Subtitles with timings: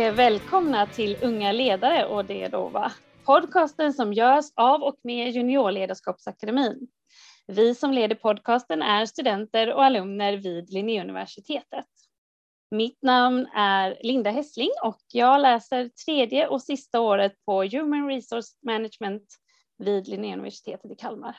[0.00, 2.92] Eh, välkomna till Unga ledare och det är då va?
[3.24, 6.88] Podcasten som görs av och med Juniorledarskapsakademin.
[7.46, 11.86] Vi som leder podcasten är studenter och alumner vid Linnéuniversitetet.
[12.70, 18.56] Mitt namn är Linda Hessling och jag läser tredje och sista året på Human Resource
[18.66, 19.24] Management
[19.78, 21.36] vid Linnéuniversitetet i Kalmar.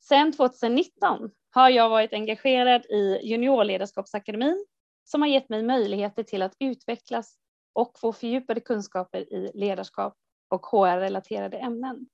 [0.00, 4.66] Sedan 2019 har jag varit engagerad i Juniorledarskapsakademin
[5.04, 7.41] som har gett mig möjligheter till att utvecklas
[7.72, 10.14] och få fördjupade kunskaper i ledarskap
[10.48, 12.06] och HR-relaterade ämnen.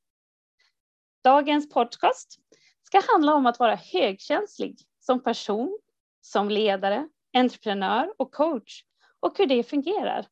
[1.24, 2.38] Dagens podcast
[2.82, 5.78] ska handla om att vara högkänslig som person,
[6.20, 8.82] som ledare, entreprenör och coach
[9.20, 10.26] och hur det fungerar.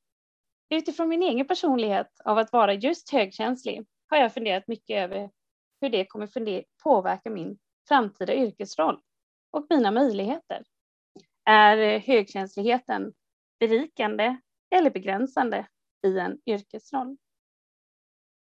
[0.70, 5.30] Utifrån min egen personlighet av att vara just högkänslig har jag funderat mycket över
[5.80, 6.26] hur det kommer
[6.82, 9.00] påverka min framtida yrkesroll
[9.50, 10.64] och mina möjligheter.
[11.44, 13.12] Är eh, högkänsligheten
[13.58, 14.36] berikande
[14.70, 15.66] eller begränsande
[16.06, 17.16] i en yrkesroll?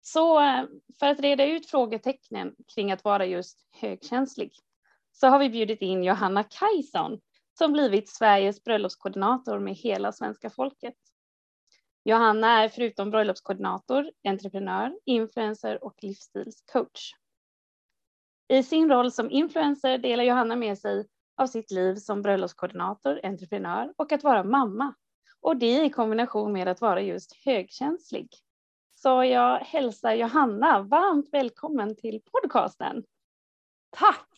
[0.00, 0.64] Så eh,
[0.98, 4.53] för att reda ut frågetecknen kring att vara just högkänslig
[5.12, 7.20] så har vi bjudit in Johanna Kajson
[7.59, 10.94] som blivit Sveriges bröllopskoordinator med hela svenska folket.
[12.05, 17.12] Johanna är förutom bröllopskoordinator, entreprenör, influencer och livsstilscoach.
[18.48, 21.06] I sin roll som influencer delar Johanna med sig
[21.37, 24.94] av sitt liv som bröllopskoordinator, entreprenör och att vara mamma.
[25.41, 28.29] Och det i kombination med att vara just högkänslig.
[28.95, 33.05] Så jag hälsar Johanna varmt välkommen till podcasten.
[33.91, 34.28] Tack!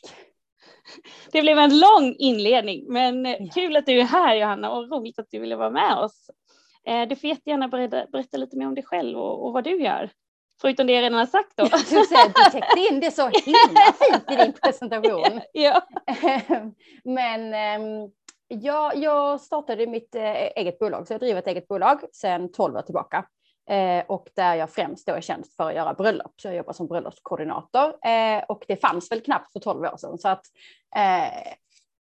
[1.32, 3.36] Det blev en lång inledning, men ja.
[3.54, 6.30] kul att du är här Johanna och roligt att du ville vara med oss.
[6.84, 10.10] Eh, du får jättegärna berätta, berätta lite mer om dig själv och, vad du gör.
[10.60, 11.64] Förutom det jag redan har sagt då.
[11.64, 12.04] Du
[12.50, 15.40] täckte in det så himla fint i din presentation.
[15.52, 15.86] ja.
[17.04, 17.54] Men
[18.48, 20.22] jag, ja, jag startade mitt eh,
[20.56, 23.24] eget bolag, så jag driver ett eget bolag sedan 12 år tillbaka.
[23.70, 26.32] Eh, och där jag främst då är känd för att göra bröllop.
[26.36, 30.18] Så jag jobbar som bröllopskoordinator eh, och det fanns väl knappt för 12 år sedan.
[30.18, 30.46] Så att
[30.96, 31.52] eh,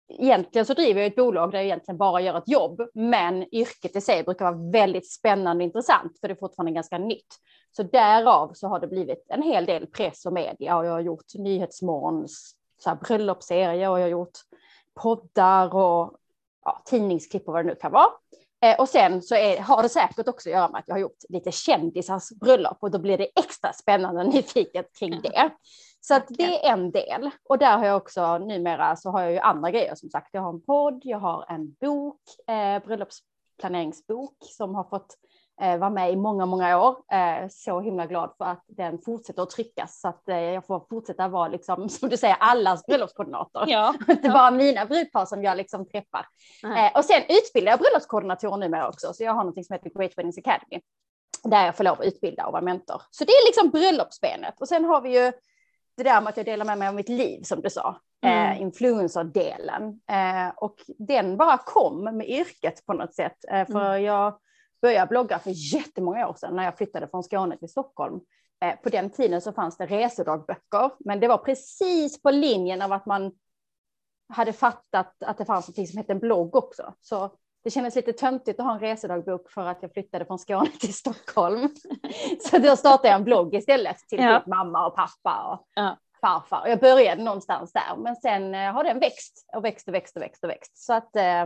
[0.10, 3.96] egentligen så driver jag ett bolag där jag egentligen bara gör ett jobb, men yrket
[3.96, 7.36] i sig brukar vara väldigt spännande och intressant för det är fortfarande ganska nytt.
[7.72, 11.00] Så därav så har det blivit en hel del press och media och jag har
[11.00, 12.56] gjort Nyhetsmorgons
[13.02, 14.38] bröllopsserie och jag har gjort
[14.96, 16.18] poddar och
[16.68, 18.08] ja, tidningsklipp och vad det nu kan vara.
[18.62, 21.00] Eh, och sen så är, har det säkert också att göra med att jag har
[21.00, 25.52] gjort lite kändisars bröllop och då blir det extra spännande och nyfiket kring det.
[26.02, 27.30] Så att det är en del.
[27.50, 30.30] Och där har jag också numera så har jag ju andra grejer som sagt.
[30.32, 35.16] Jag har en podd, jag har en bok, eh, bröllopsplaneringsbok som har fått
[35.62, 36.96] eh, vara med i många, många år.
[37.12, 40.86] Eh, så himla glad för att den fortsätter att tryckas så att eh, jag får
[40.90, 43.64] fortsätta vara liksom, som du säger, allas bröllopskoordinator.
[43.68, 46.26] Ja, Inte bara mina brudpar som jag liksom träffar.
[46.64, 50.18] Eh, och sen utbildar jag bröllopskoordinatorer numera också, så jag har något som heter Great
[50.18, 50.82] Weddings Academy
[51.44, 53.02] där jag får lov att utbilda och vara mentor.
[53.12, 54.62] Så det är liksom bröllopsbenet.
[54.62, 55.32] Och sen har vi ju
[55.98, 58.52] det där med att jag delar med mig av mitt liv som du sa, mm.
[58.52, 60.00] eh, influencerdelen.
[60.10, 63.38] Eh, och den bara kom med yrket på något sätt.
[63.52, 64.04] Eh, för mm.
[64.04, 64.40] jag
[64.82, 68.20] började blogga för jättemånga år sedan när jag flyttade från Skåne till Stockholm.
[68.66, 72.94] Eh, på den tiden så fanns det resedagböcker, men det var precis på linjen av
[72.94, 73.32] att man
[74.30, 76.94] hade fattat att det fanns något som hette en blogg också.
[77.02, 77.32] Så
[77.64, 80.94] det kändes lite töntigt att ha en resedagbok för att jag flyttade från Skåne till
[80.94, 81.70] Stockholm.
[82.40, 84.40] Så då startade jag en blogg istället till ja.
[84.40, 85.98] Typ mamma och pappa och ja.
[86.22, 86.68] farfar.
[86.68, 90.22] Jag började någonstans där, men sen eh, har den växt och växt och växt och
[90.22, 90.78] växt och växt.
[90.78, 91.46] Så att eh,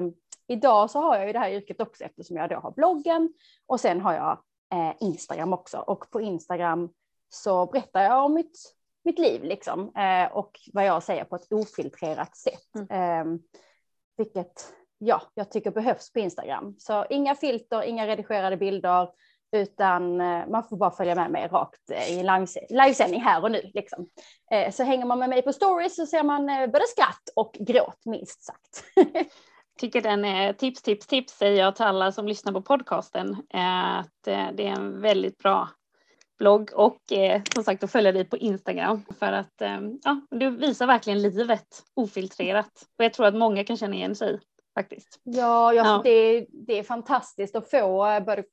[0.52, 3.34] idag så har jag ju det här yrket också eftersom jag då har bloggen
[3.66, 4.40] och sen har jag
[4.74, 6.90] eh, Instagram också och på Instagram
[7.30, 11.54] så berättar jag om mitt, mitt liv liksom eh, och vad jag säger på ett
[11.54, 12.76] ofiltrerat sätt.
[12.76, 12.90] Mm.
[12.90, 13.40] Eh,
[14.18, 16.76] vilket ja, jag tycker behövs på Instagram.
[16.78, 19.10] Så inga filter, inga redigerade bilder,
[19.52, 22.24] utan eh, man får bara följa med mig rakt eh, i
[22.70, 23.72] livesändning här och nu.
[23.74, 24.10] Liksom.
[24.52, 28.06] Eh, så hänger man med mig på stories så ser man både skratt och gråt
[28.06, 28.84] minst sagt.
[29.82, 33.36] tycker den är tips, tips, tips säger jag till alla som lyssnar på podcasten.
[34.00, 35.70] Att det är en väldigt bra
[36.40, 37.02] blogg och
[37.54, 39.62] som sagt att följa dig på Instagram för att
[40.04, 44.40] ja, du visar verkligen livet ofiltrerat och jag tror att många kan känna igen sig
[44.74, 45.20] faktiskt.
[45.24, 46.02] Ja, ja, ja.
[46.04, 48.44] Det, det är fantastiskt att få eh, både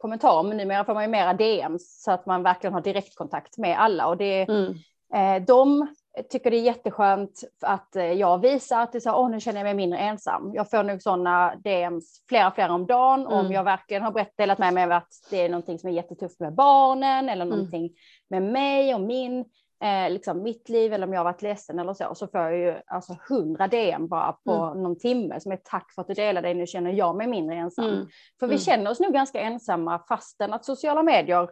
[0.00, 3.80] kommentarer, men numera får man ju mera DMs så att man verkligen har direktkontakt med
[3.80, 4.74] alla och det, mm.
[5.14, 5.94] eh, de
[6.30, 9.64] tycker det är jätteskönt att eh, jag visar att det så, åh, nu känner jag
[9.64, 10.50] mig mindre ensam.
[10.54, 13.32] Jag får nog sådana DMs flera, flera om dagen mm.
[13.32, 15.94] om jag verkligen har berättat, delat med mig av att det är någonting som är
[15.94, 17.56] jättetufft med barnen eller mm.
[17.56, 17.94] någonting mm.
[18.28, 19.44] med mig och min
[19.84, 22.58] eh, liksom mitt liv eller om jag har varit ledsen eller så, så får jag
[22.58, 24.82] ju alltså hundra DM bara på mm.
[24.82, 27.56] någon timme som är tack för att du delade dig, nu känner jag mig mindre
[27.56, 27.84] ensam.
[27.84, 28.06] Mm.
[28.40, 28.58] För vi mm.
[28.58, 31.48] känner oss nog ganska ensamma fastän att sociala medier,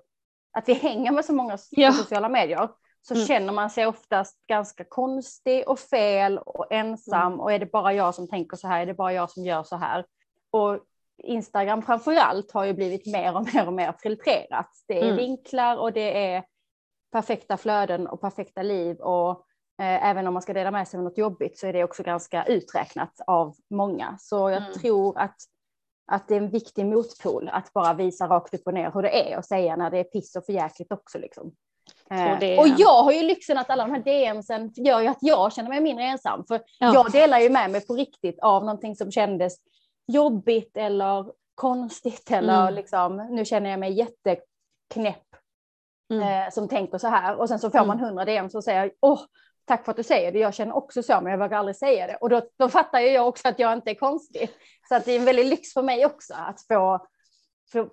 [0.52, 1.93] att vi hänger med så många ja.
[1.93, 2.69] sociala medier,
[3.03, 3.27] så mm.
[3.27, 7.41] känner man sig oftast ganska konstig och fel och ensam mm.
[7.41, 9.62] och är det bara jag som tänker så här, är det bara jag som gör
[9.62, 10.05] så här?
[10.50, 10.81] Och
[11.23, 14.71] Instagram framför allt har ju blivit mer och mer och mer filtrerat.
[14.89, 15.17] Det är mm.
[15.17, 16.45] vinklar och det är
[17.12, 19.31] perfekta flöden och perfekta liv och
[19.81, 22.03] eh, även om man ska dela med sig av något jobbigt så är det också
[22.03, 24.17] ganska uträknat av många.
[24.19, 24.73] Så jag mm.
[24.73, 25.37] tror att,
[26.06, 29.33] att det är en viktig motpol att bara visa rakt upp och ner hur det
[29.33, 31.19] är och säga när det är piss och förjäkligt också.
[31.19, 31.53] Liksom.
[32.10, 32.58] Eh.
[32.58, 35.69] Och jag har ju lyxen att alla de här DMsen gör ju att jag känner
[35.69, 36.44] mig mindre ensam.
[36.49, 36.94] För ja.
[36.94, 39.56] jag delar ju med mig på riktigt av någonting som kändes
[40.06, 42.75] jobbigt eller konstigt eller mm.
[42.75, 45.26] liksom nu känner jag mig jätteknäpp
[46.12, 46.22] mm.
[46.22, 48.05] eh, som tänker så här och sen så får man mm.
[48.05, 49.20] hundra DM som säger åh
[49.69, 52.06] tack för att du säger det, jag känner också så men jag vågar aldrig säga
[52.06, 54.50] det och då, då fattar ju jag också att jag inte är konstig.
[54.88, 57.06] Så att det är en väldig lyx för mig också att få
[57.73, 57.87] för eh,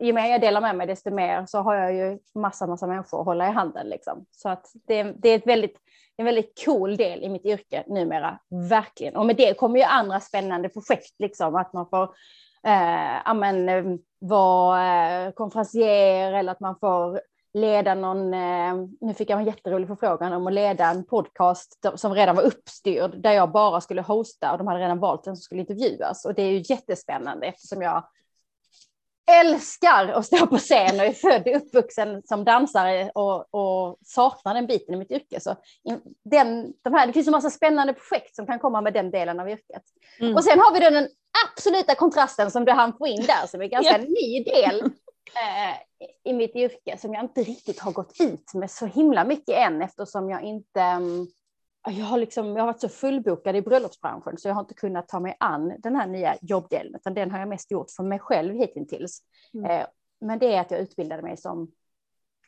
[0.00, 3.20] ju mer jag delar med mig desto mer så har jag ju massa, massa människor
[3.20, 4.26] att hålla i handen liksom.
[4.30, 5.76] Så att det, det är ett väldigt,
[6.16, 8.38] en väldigt cool del i mitt yrke numera,
[8.70, 9.16] verkligen.
[9.16, 12.02] Och med det kommer ju andra spännande projekt, liksom att man får
[12.66, 13.84] eh, amen, eh,
[14.18, 17.20] vara eh, konferencier eller att man får
[17.52, 22.14] leda någon, eh, nu fick jag en jätterolig förfrågan om att leda en podcast som
[22.14, 25.42] redan var uppstyrd, där jag bara skulle hosta och de hade redan valt vem som
[25.42, 26.24] skulle intervjuas.
[26.24, 28.04] Och det är ju jättespännande eftersom jag
[29.30, 34.54] älskar att stå på scen och är född och uppvuxen som dansare och, och saknar
[34.54, 35.40] den biten i mitt yrke.
[35.40, 35.56] Så
[36.24, 39.40] den, de här, det finns en massa spännande projekt som kan komma med den delen
[39.40, 39.82] av yrket.
[40.20, 40.36] Mm.
[40.36, 41.08] Och sen har vi den
[41.46, 44.08] absoluta kontrasten som du hann få in där som är ganska yeah.
[44.08, 45.76] ny del eh,
[46.24, 49.82] i mitt yrke som jag inte riktigt har gått ut med så himla mycket än
[49.82, 51.28] eftersom jag inte um,
[51.86, 55.08] jag har, liksom, jag har varit så fullbokad i bröllopsbranschen så jag har inte kunnat
[55.08, 58.18] ta mig an den här nya jobbdelen, utan den har jag mest gjort för mig
[58.18, 59.22] själv hittills.
[59.54, 59.70] Mm.
[59.70, 59.86] Eh,
[60.20, 61.72] men det är att jag utbildade mig som,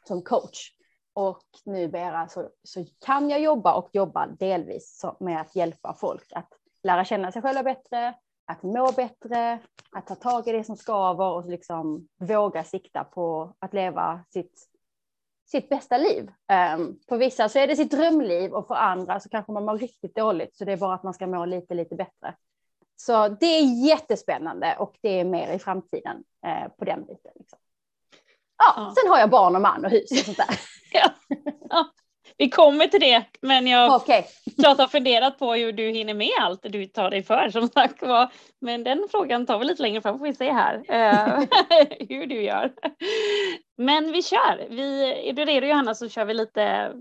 [0.08, 0.70] som coach.
[1.14, 6.48] Och numera så, så kan jag jobba och jobba delvis med att hjälpa folk att
[6.82, 8.14] lära känna sig själva bättre,
[8.44, 9.58] att må bättre,
[9.92, 14.71] att ta tag i det som skaver och liksom våga sikta på att leva sitt
[15.52, 16.30] sitt bästa liv.
[16.76, 19.78] Um, för vissa så är det sitt drömliv och för andra så kanske man mår
[19.78, 22.34] riktigt dåligt så det är bara att man ska må lite, lite bättre.
[22.96, 27.32] Så det är jättespännande och det är mer i framtiden eh, på den biten.
[27.34, 27.58] Liksom.
[28.58, 30.60] Ja, ja, sen har jag barn och man och hus och sånt där.
[30.92, 31.10] ja.
[31.70, 31.90] ja.
[32.38, 34.22] Vi kommer till det, men jag okay.
[34.60, 38.02] klart har funderat på hur du hinner med allt du tar dig för som sagt
[38.02, 38.32] var.
[38.60, 41.44] Men den frågan tar vi lite längre fram får vi se här eh,
[42.08, 42.72] hur du gör.
[43.76, 44.66] Men vi kör.
[44.70, 46.92] Vi, är du redo Johanna så kör vi lite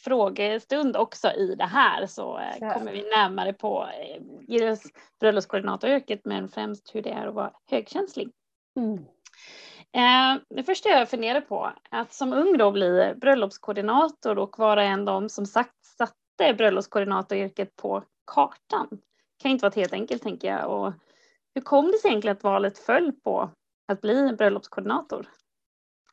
[0.00, 2.74] frågestund också i det här så eh, ja.
[2.74, 3.88] kommer vi närmare på
[4.58, 4.76] eh,
[5.20, 8.30] bröllopskoordinatoryrket men främst hur det är att vara högkänslig.
[8.76, 9.04] Mm.
[9.94, 15.00] Eh, det första jag funderar på, att som ung då bli bröllopskoordinator och vara en
[15.00, 18.88] av dem som sagt satte bröllopskoordinatoryrket på kartan.
[18.90, 20.70] Det kan inte vara helt enkelt tänker jag.
[20.70, 20.92] Och
[21.54, 23.50] hur kom det sig egentligen att valet föll på
[23.88, 25.28] att bli bröllopskoordinator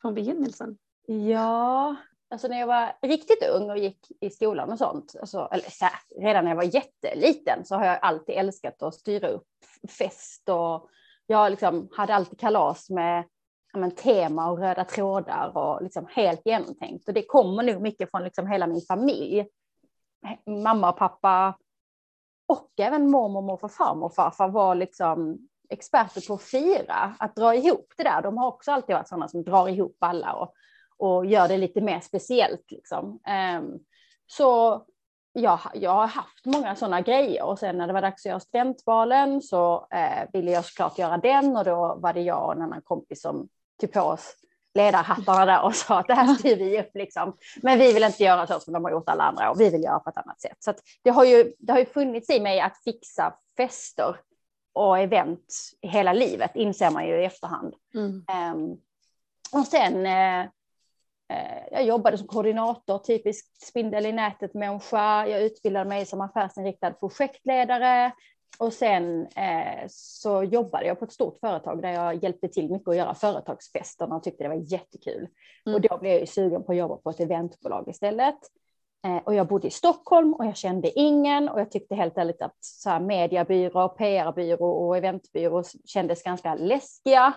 [0.00, 0.78] från begynnelsen?
[1.06, 1.96] Ja,
[2.30, 5.84] alltså när jag var riktigt ung och gick i skolan och sånt, alltså, eller så
[5.84, 9.48] här, redan när jag var jätteliten så har jag alltid älskat att styra upp
[9.98, 10.88] fest och
[11.26, 13.24] jag liksom hade alltid kalas med
[13.72, 17.08] men, tema och röda trådar och liksom helt genomtänkt.
[17.08, 19.46] Och det kommer nog mycket från liksom hela min familj.
[20.46, 21.58] Mamma och pappa
[22.48, 27.54] och även mormor, morfar, farmor och farfar var liksom experter på att fira, att dra
[27.54, 28.22] ihop det där.
[28.22, 30.54] De har också alltid varit sådana som drar ihop alla och,
[30.96, 32.70] och gör det lite mer speciellt.
[32.70, 33.20] Liksom.
[33.26, 33.78] Ehm,
[34.26, 34.82] så
[35.32, 38.40] jag, jag har haft många sådana grejer och sen när det var dags att göra
[38.40, 42.62] studentvalen så eh, ville jag såklart göra den och då var det jag och en
[42.62, 43.48] annan kompis som
[43.80, 44.36] tog på oss
[44.74, 47.36] ledarhattarna där och sa att det här styr vi upp liksom.
[47.62, 49.82] Men vi vill inte göra så som de har gjort alla andra och vi vill
[49.82, 50.56] göra på ett annat sätt.
[50.58, 54.16] Så det har ju, det har ju funnits i mig att fixa fester
[54.72, 57.74] och event hela livet inser man ju i efterhand.
[57.94, 58.24] Mm.
[58.54, 58.80] Um,
[59.52, 60.46] och sen uh,
[61.32, 65.26] uh, jag jobbade som koordinator, typisk spindel i nätet människa.
[65.26, 68.12] Jag utbildade mig som affärsinriktad projektledare.
[68.58, 72.88] Och sen eh, så jobbade jag på ett stort företag där jag hjälpte till mycket
[72.88, 75.28] att göra företagsfesterna och tyckte det var jättekul.
[75.66, 75.74] Mm.
[75.74, 78.38] Och då blev jag ju sugen på att jobba på ett eventbolag istället.
[79.06, 82.42] Eh, och jag bodde i Stockholm och jag kände ingen och jag tyckte helt ärligt
[82.42, 87.34] att så här, mediebyrå, PR-byrå och eventbyrå kändes ganska läskiga.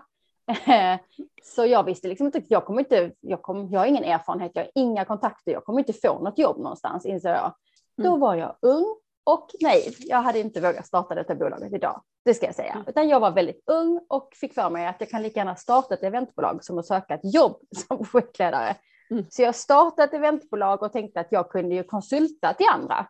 [1.44, 4.64] Så jag visste liksom inte, jag kommer inte, jag, kom, jag har ingen erfarenhet, jag
[4.64, 7.54] har inga kontakter, jag kommer inte få något jobb någonstans insåg jag.
[7.98, 8.20] Då Mm.
[8.20, 12.02] var jag ung och nej, jag hade inte vågat starta detta bolaget idag.
[12.26, 12.72] Det ska jag säga.
[12.74, 12.86] Mm.
[12.88, 15.94] Utan jag var väldigt ung och fick för mig att jag kan lika gärna starta
[15.94, 18.76] ett eventbolag som att söka ett jobb som projektledare.
[19.12, 19.26] Mm.
[19.30, 23.08] Så jag startade ett eventbolag och tänkte att jag kunde ju konsulta till andra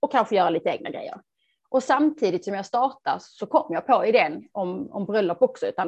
[0.00, 1.20] och kanske göra lite egna grejer.
[1.68, 5.66] Och samtidigt som jag startade så kom jag på idén om, om bröllop också.
[5.66, 5.86] Utan,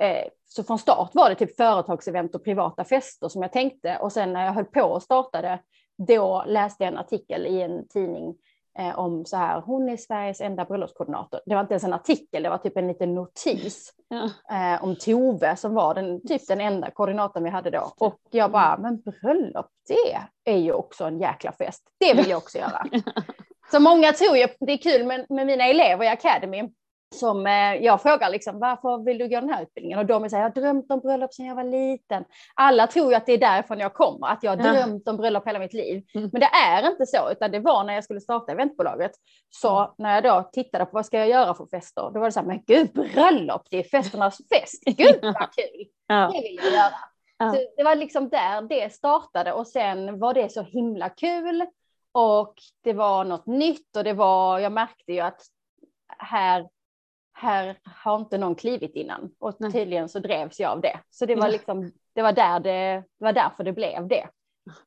[0.00, 3.98] eh, så från start var det typ företagsevent och privata fester som jag tänkte.
[3.98, 5.58] Och sen när jag höll på och startade,
[5.98, 8.34] då läste jag en artikel i en tidning
[8.78, 11.40] eh, om så här, hon är Sveriges enda bröllopskoordinator.
[11.46, 14.24] Det var inte ens en artikel, det var typ en liten notis Ja.
[14.56, 17.92] eh, om Tove som var den, typ den enda koordinatorn vi hade då.
[17.98, 21.82] Och jag bara, men bröllop, det är ju också en jäkla fest.
[22.00, 22.84] Det vill jag också göra.
[23.70, 26.70] Så många tror ju, det är kul med, med mina elever i Academy,
[27.14, 29.98] som eh, jag frågar liksom, varför vill du gå den här utbildningen?
[29.98, 32.24] Och de säger, jag har drömt om bröllop sedan jag var liten.
[32.54, 34.72] Alla tror ju att det är därifrån jag kommer, att jag har Ja.
[34.72, 36.04] drömt om bröllop hela mitt liv.
[36.14, 36.30] Mm.
[36.32, 39.12] Men det är inte så, utan det var när jag skulle starta eventbolaget.
[39.50, 42.32] Så när jag då tittade på vad ska jag göra för fester, då var det
[42.32, 44.82] så här, men gud bröllop, det är festernas fest.
[44.86, 46.30] Gud vad kul, Ja.
[46.34, 46.94] det vill jag göra.
[47.38, 47.52] Ja.
[47.52, 51.66] Så det var liksom där det startade och sen var det så himla kul.
[52.12, 55.40] Och det var något nytt och det var, jag märkte ju att
[56.18, 56.68] här,
[57.40, 59.30] här har inte någon klivit innan.
[59.38, 61.00] Och tydligen så drevs jag av det.
[61.10, 64.28] Så det var liksom, det var, där det, det var därför det blev det.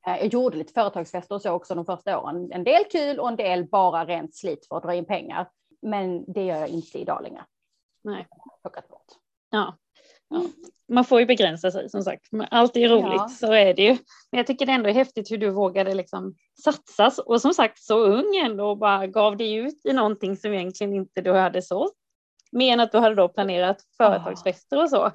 [0.08, 2.52] Eh, Jag gjorde lite företagsfester och så också de första åren.
[2.52, 5.50] En del kul och en del bara rent slit för att dra in pengar.
[5.82, 7.46] Men det gör jag inte idag längre.
[8.04, 8.28] Nej.
[8.62, 9.06] Plockat bort.
[9.50, 9.78] Ja.
[10.30, 10.42] Ja.
[10.90, 12.28] Man får ju begränsa sig som sagt.
[12.32, 13.28] Men allt är roligt, Ja.
[13.28, 13.92] så är det ju.
[14.32, 17.80] Men jag tycker det ändå är häftigt hur du vågade liksom satsas och som sagt
[17.84, 21.62] så ung ändå och bara gav dig ut i någonting som egentligen inte du hade
[21.62, 21.90] så.
[22.54, 25.06] Mer än att du hade då planerat företagsfester och så.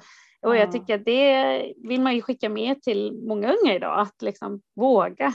[0.41, 0.59] Och Ja.
[0.59, 4.61] jag tycker att det vill man ju skicka med till många unga idag, att liksom
[4.75, 5.33] våga.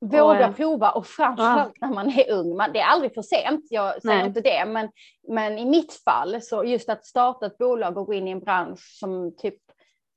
[0.00, 2.56] Våga Och, eh, prova och framförallt när man är ung.
[2.56, 4.26] Man, det är aldrig för sent, jag säger Nej.
[4.26, 4.64] inte det.
[4.66, 4.88] Men,
[5.28, 8.40] men i mitt fall, så just att starta ett bolag och gå in i en
[8.40, 9.54] bransch som typ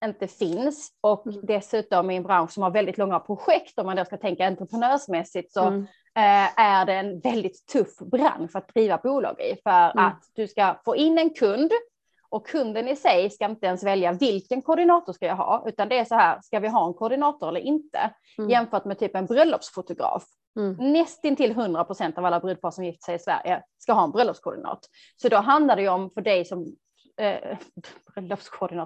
[0.05, 1.39] inte finns och Mm.
[1.43, 5.51] dessutom i en bransch som har väldigt långa projekt, om man då ska tänka entreprenörsmässigt,
[5.53, 5.88] så Mm.
[6.19, 9.55] Eh, är det en väldigt tuff bransch att driva bolag i.
[9.63, 10.05] För Mm.
[10.05, 11.71] att du ska få in en kund
[12.29, 15.97] och kunden i sig ska inte ens välja vilken koordinator ska jag ha, utan det
[15.99, 18.13] är så här, ska vi ha en koordinator eller inte?
[18.38, 18.49] Mm.
[18.49, 20.23] Jämfört med typ en bröllopsfotograf.
[20.59, 20.91] Mm.
[20.93, 24.79] Nästintill 100 procent av alla brudpar som gifter sig i Sverige ska ha en bröllopskoordinat.
[25.17, 26.65] Så då handlar det ju om för dig som
[27.21, 27.57] eh,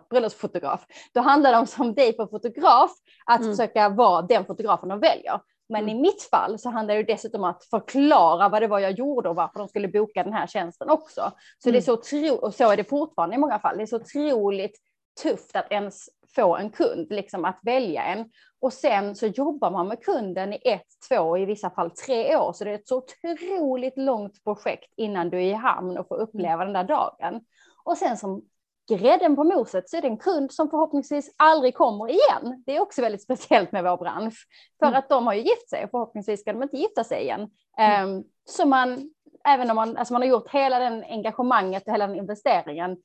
[0.09, 0.85] bröllopsfotograf.
[1.13, 2.91] Då handlar det om som dig på fotograf
[3.25, 3.51] att Mm.
[3.51, 5.39] försöka vara den fotografen de väljer.
[5.69, 5.97] Men Mm.
[5.97, 9.29] i mitt fall så handlar det dessutom om att förklara vad det var jag gjorde
[9.29, 11.31] och varför de skulle boka den här tjänsten också.
[11.63, 13.77] Så det är så tro och så är det fortfarande i många fall.
[13.77, 14.77] Det är så otroligt
[15.23, 18.29] tufft att ens få en kund, liksom att välja en.
[18.59, 22.53] Och sen så jobbar man med kunden i ett, två, i vissa fall tre år.
[22.53, 26.15] Så det är ett så otroligt långt projekt innan du är i hamn och får
[26.15, 27.41] uppleva den där dagen.
[27.83, 28.41] Och sen som
[28.89, 32.63] grädden på moset så är det en kund som förhoppningsvis aldrig kommer igen.
[32.65, 34.47] Det är också väldigt speciellt med vår bransch.
[34.79, 34.99] För Mm.
[34.99, 37.49] att de har ju gift sig och förhoppningsvis ska de inte gifta sig igen.
[37.77, 38.09] Mm.
[38.09, 39.09] Um, så man,
[39.47, 42.97] även om man, alltså man har gjort hela den engagemanget och hela den investeringen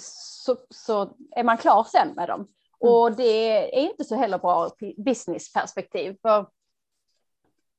[0.00, 2.48] så, så är man klar sen med dem.
[2.78, 6.16] Och det är inte så heller bra businessperspektiv.
[6.22, 6.46] För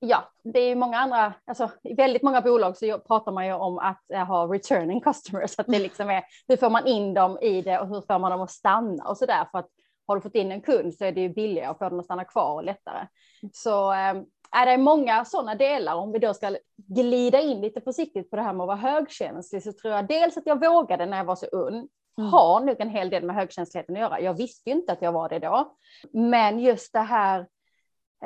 [0.05, 3.77] ja, det är många andra, alltså i väldigt många bolag så pratar man ju om
[3.77, 5.59] att eh, ha returning customers.
[5.59, 8.31] Att det liksom är, hur får man in dem i det och hur får man
[8.31, 9.47] dem att stanna och så där.
[9.51, 9.69] För att
[10.07, 12.05] har du fått in en kund så är det ju billigare att få den att
[12.05, 13.07] stanna kvar och lättare.
[13.53, 14.15] Så äh,
[14.51, 15.95] är det många sådana delar.
[15.95, 19.63] Om vi då ska glida in lite försiktigt på det här med att vara högkänslig
[19.63, 21.87] så tror jag dels att jag vågade när jag var så ung.
[22.17, 22.31] Mm.
[22.31, 24.19] Har nog en hel del med högkänsligheten att göra.
[24.19, 25.75] Jag visste ju inte att jag var det då.
[26.11, 27.47] Men just det här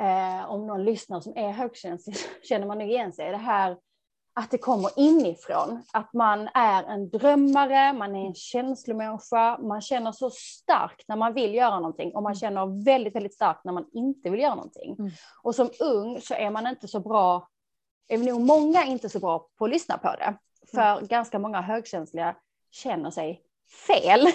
[0.00, 3.76] eh, om någon lyssnar som är högkänslig känner man nog igen sig i det här
[4.34, 5.82] att det kommer inifrån.
[5.92, 11.34] Att man är en drömmare, man är en känslomänniska, man känner så starkt när man
[11.34, 14.96] vill göra någonting och man känner väldigt, väldigt starkt när man inte vill göra någonting.
[14.98, 15.10] Mm.
[15.42, 17.48] Och som ung så är man inte så bra,
[18.08, 20.38] är nog många inte så bra på att lyssna på det.
[20.72, 22.36] För ganska många högkänsliga
[22.70, 23.42] känner sig
[23.86, 24.28] fel.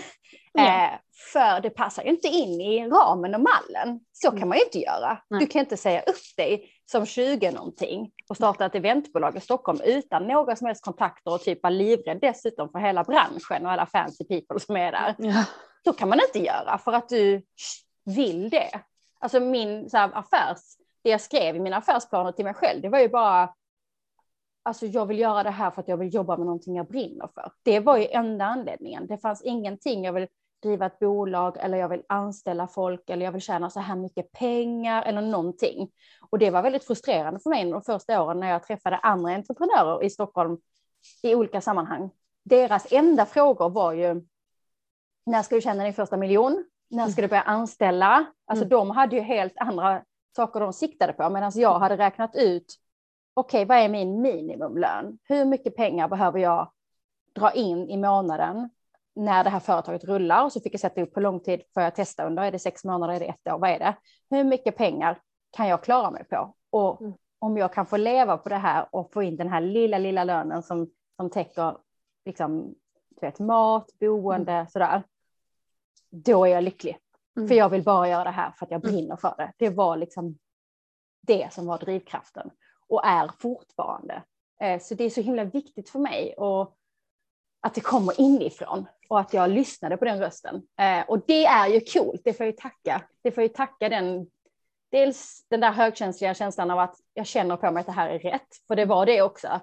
[0.54, 0.86] Ja.
[0.86, 1.00] Eh,
[1.34, 4.00] för det passar ju inte in i ramen och mallen.
[4.12, 4.50] Så kan Mm.
[4.50, 5.18] man ju inte göra.
[5.30, 5.39] Nej.
[5.39, 9.80] Du kan inte säga upp dig som 20 någonting och starta ett eventbolag i Stockholm
[9.86, 13.86] utan några som helst kontakter och typ vara livrädd dessutom för hela branschen och alla
[13.86, 15.15] fancy people som är där.
[15.18, 15.46] Ja.
[15.84, 17.42] Så kan man inte göra för att du
[18.06, 18.70] vill det.
[19.20, 20.60] Alltså min så här, affärs,
[21.04, 23.54] det jag skrev i mina affärsplaner till mig själv, det var ju bara
[24.66, 27.30] Alltså jag vill göra det här för att jag vill jobba med någonting jag brinner
[27.34, 27.52] för.
[27.64, 29.08] Det var ju enda anledningen.
[29.08, 30.28] Det fanns ingenting jag vill
[30.64, 34.32] driva ett bolag eller jag vill anställa folk eller jag vill tjäna så här mycket
[34.32, 35.92] pengar eller någonting.
[36.30, 40.04] Och det var väldigt frustrerande för mig de första åren när jag träffade andra entreprenörer
[40.04, 40.58] i Stockholm
[41.24, 42.10] i olika sammanhang.
[42.44, 44.22] Deras enda frågor var ju
[45.26, 46.66] när ska du tjäna din första miljon?
[46.90, 48.26] När ska du börja anställa?
[48.46, 48.70] Alltså mm.
[48.70, 50.04] de hade ju helt andra
[50.36, 52.80] saker de siktade på medan jag hade räknat ut
[53.36, 55.18] okej, vad är min minimumlön?
[55.24, 56.72] Hur mycket pengar behöver jag
[57.36, 58.70] dra in i månaden
[59.15, 60.44] när det här företaget rullar?
[60.44, 62.44] Och så fick jag sätta upp på lång tid för jag testa under.
[62.44, 63.13] Är det sex månader?
[63.13, 63.60] Är det ett år?
[63.60, 63.96] Vad är det?
[64.30, 65.20] Hur mycket pengar
[65.51, 66.56] kan jag klara mig på?
[66.70, 67.13] Och mm.
[67.39, 70.24] om jag kan få leva på det här och få in den här lilla, lilla
[70.24, 71.77] lönen som, som täcker
[72.25, 72.75] liksom,
[73.10, 74.68] du vet, mat, boende, mm.
[74.68, 75.04] sådär.
[76.10, 76.98] Då är jag lycklig.
[77.38, 77.48] Mm.
[77.48, 78.96] För jag vill bara göra det här för att jag mm.
[78.96, 79.54] brinner för det.
[79.58, 80.38] Det var liksom
[81.22, 82.51] det som var drivkraften
[82.96, 84.24] och är fortfarande.
[84.62, 86.75] Eh, så det är så himla viktigt för mig och
[87.62, 90.56] att det kommer inifrån och att jag lyssnade på den rösten.
[90.80, 93.02] Eh, och det är ju coolt, det får jag ju tacka.
[93.24, 94.28] Det får jag tacka den,
[94.92, 98.20] dels den där högkänsliga känslan av att jag känner på mig att det här är
[98.20, 99.60] rätt, för det var det också.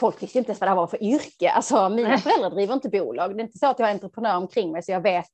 [0.00, 1.50] Folk visste inte ens vad det här var för yrke.
[1.50, 3.36] Alltså, mina föräldrar driver inte bolag.
[3.36, 5.30] Det är inte så att jag har entreprenör omkring mig så jag vet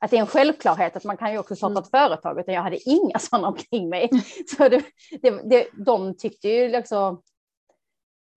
[0.00, 2.08] att det är en självklarhet att man kan ju också starta ett mm.
[2.08, 4.10] företag, utan jag hade inga sådana omkring mig.
[4.56, 4.84] Så det,
[5.22, 7.22] det, det, de tyckte ju liksom,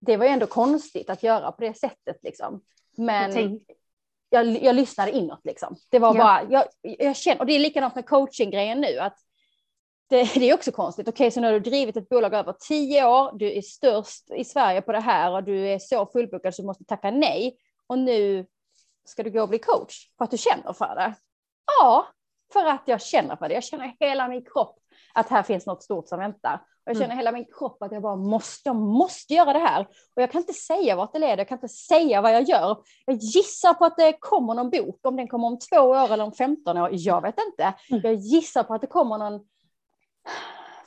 [0.00, 2.60] det var ju ändå konstigt att göra på det sättet liksom.
[2.96, 3.60] Men jag,
[4.30, 5.76] jag, jag lyssnade inåt liksom.
[5.90, 6.22] Det var ja.
[6.22, 6.64] bara, jag,
[6.98, 9.16] jag känner, och det är likadant med coachinggrejen nu, att
[10.08, 11.08] det, det, är också konstigt.
[11.08, 14.30] Okej, okay, så nu har du drivit ett bolag över tio år, du är störst
[14.30, 17.56] i Sverige på det här och du är så fullbokad så du måste tacka nej.
[17.86, 18.46] Och nu
[19.04, 21.14] ska du gå och bli coach för att du känner för det.
[21.78, 22.06] Ja,
[22.52, 23.54] för att jag känner för det.
[23.54, 24.78] Jag känner hela min kropp
[25.14, 26.54] att här finns något stort som väntar.
[26.54, 27.18] Och jag känner mm.
[27.18, 29.80] hela min kropp att jag bara måste, jag måste göra det här.
[30.16, 32.78] Och jag kan inte säga vart det leder, jag kan inte säga vad jag gör.
[33.06, 36.24] Jag gissar på att det kommer någon bok, om den kommer om två år eller
[36.24, 37.74] om 15 år, jag vet inte.
[37.90, 38.02] Mm.
[38.04, 39.40] Jag gissar på att det kommer någon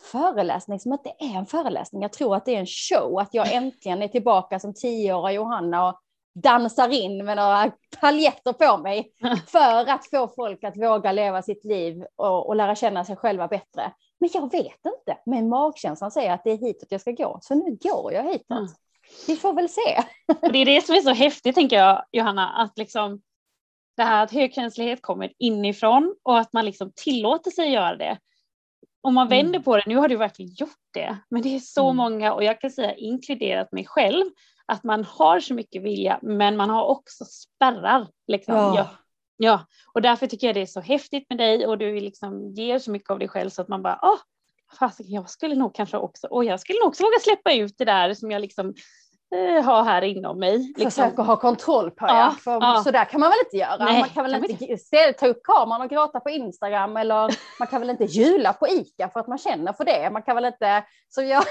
[0.01, 2.01] föreläsning som inte är en föreläsning.
[2.01, 5.89] Jag tror att det är en show, att jag äntligen är tillbaka som tioåriga Johanna
[5.89, 5.99] och
[6.35, 9.11] dansar in med några paljetter på mig
[9.47, 13.47] för att få folk att våga leva sitt liv och, och lära känna sig själva
[13.47, 13.93] bättre.
[14.19, 17.55] Men jag vet inte, men magkänslan säger att det är hitåt jag ska gå, så
[17.55, 18.49] nu går jag hitåt.
[18.51, 18.67] Mm.
[19.27, 20.03] Vi får väl se.
[20.41, 23.21] Och det är det som är så häftigt tänker jag, Johanna, att liksom
[23.97, 28.19] det här att högkänslighet kommer inifrån och att man liksom tillåter sig göra det.
[29.01, 29.63] Om man vänder mm.
[29.63, 31.97] på det, nu har du verkligen gjort det, men det är så mm.
[31.97, 34.25] många och jag kan säga inkluderat mig själv
[34.73, 38.07] att man har så mycket vilja men man har också spärrar.
[38.27, 38.55] Liksom.
[38.55, 38.75] Ja.
[38.77, 38.87] ja.
[39.37, 42.79] Ja, och därför tycker jag det är så häftigt med dig och du liksom ger
[42.79, 44.17] så mycket av dig själv så att man bara, åh,
[44.79, 47.85] fasiken, jag skulle nog kanske också, och jag skulle nog också våga släppa ut det
[47.85, 48.73] där som jag liksom
[49.35, 50.57] eh, har här inom mig.
[50.77, 50.91] Liksom.
[50.91, 52.81] Försöka ha kontroll på ja, för ja.
[52.83, 53.85] så där kan man väl inte göra.
[53.85, 57.35] Nej, man kan väl kan inte, inte ta upp kameran och gråta på Instagram eller
[57.59, 60.09] man kan väl inte jula på ICA för att man känner för det.
[60.09, 61.43] Man kan väl inte, så jag,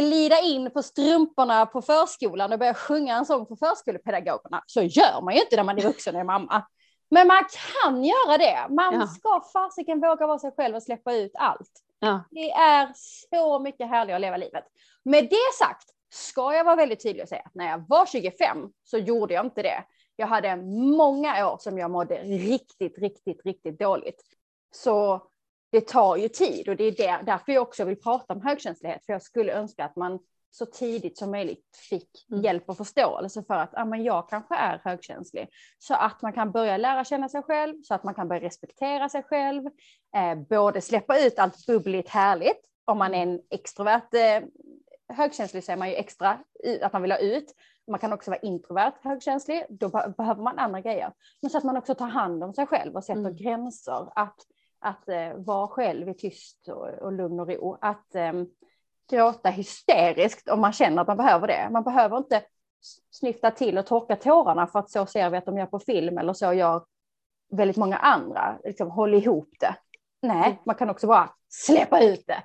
[0.00, 4.62] glida in på strumporna på förskolan och börja sjunga en sång för förskolepedagogerna.
[4.66, 6.66] Så gör man ju inte när man är vuxen och är mamma.
[7.10, 7.44] Men man
[7.82, 8.74] kan göra det.
[8.74, 9.06] Man ja.
[9.06, 11.70] ska fasiken våga vara sig själv och släppa ut allt.
[11.98, 12.24] Ja.
[12.30, 12.92] Det är
[13.30, 14.64] så mycket härligare att leva livet.
[15.04, 18.68] Med det sagt ska jag vara väldigt tydlig och säga att när jag var 25
[18.84, 19.84] så gjorde jag inte det.
[20.16, 20.56] Jag hade
[20.96, 24.22] många år som jag mådde riktigt, riktigt, riktigt dåligt.
[24.70, 25.22] Så
[25.70, 29.06] det tar ju tid och det är där, därför jag också vill prata om högkänslighet,
[29.06, 30.18] för jag skulle önska att man
[30.50, 32.44] så tidigt som möjligt fick mm.
[32.44, 35.48] hjälp och förståelse för att ah, men jag kanske är högkänslig.
[35.78, 39.08] Så att man kan börja lära känna sig själv, så att man kan börja respektera
[39.08, 39.66] sig själv,
[40.16, 44.48] eh, både släppa ut allt bubbligt härligt, om man är en extrovert eh,
[45.16, 46.38] högkänslig så är man ju extra
[46.82, 47.54] att man vill ha ut.
[47.90, 51.12] Man kan också vara introvert högkänslig, då behöver man andra grejer.
[51.42, 53.36] Men så att man också tar hand om sig själv och sätter mm.
[53.36, 54.08] gränser.
[54.14, 54.36] Att
[54.80, 57.78] att eh, vara själv i tyst och, och lugn och ro.
[57.80, 58.32] Att eh,
[59.10, 61.68] gråta hysteriskt om man känner att man behöver det.
[61.70, 62.42] Man behöver inte
[63.10, 66.18] snyfta till och torka tårarna för att så ser vi att de gör på film
[66.18, 66.84] eller så gör
[67.50, 68.58] väldigt många andra.
[68.64, 69.74] Liksom, håll ihop det.
[70.22, 70.58] Nej, mm.
[70.66, 72.42] man kan också bara släppa ut det.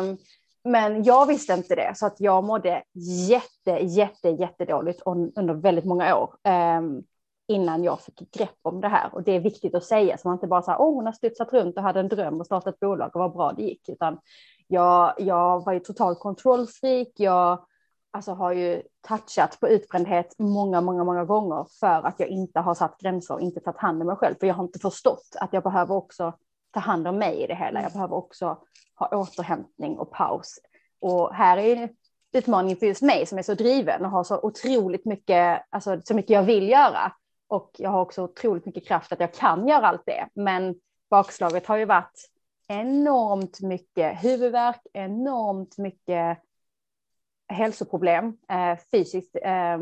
[0.00, 0.18] Um,
[0.64, 2.82] men jag visste inte det, så att jag mådde
[3.28, 5.02] jätte, jätte, jättedåligt
[5.36, 6.34] under väldigt många år.
[6.78, 7.04] Um,
[7.48, 9.14] innan jag fick grepp om det här.
[9.14, 11.52] Och det är viktigt att säga, så man inte bara säger åh, hon har studsat
[11.52, 14.18] runt och hade en dröm och startat ett bolag och vad bra det gick, utan
[14.66, 17.08] jag, jag var ju totalt kontrollfreak.
[17.16, 17.64] Jag
[18.10, 22.74] alltså, har ju touchat på utbrändhet många, många, många gånger för att jag inte har
[22.74, 25.52] satt gränser och inte tagit hand om mig själv, för jag har inte förstått att
[25.52, 26.32] jag behöver också
[26.70, 27.82] ta hand om mig i det hela.
[27.82, 28.58] Jag behöver också
[28.94, 30.58] ha återhämtning och paus.
[31.00, 31.90] Och här är
[32.32, 36.14] utmaningen för just mig som är så driven och har så otroligt mycket, alltså så
[36.14, 37.12] mycket jag vill göra
[37.48, 40.28] och jag har också otroligt mycket kraft att jag kan göra allt det.
[40.34, 40.74] Men
[41.10, 42.30] bakslaget har ju varit
[42.68, 46.38] enormt mycket huvudvärk, enormt mycket
[47.48, 49.36] hälsoproblem eh, fysiskt.
[49.42, 49.78] Eh,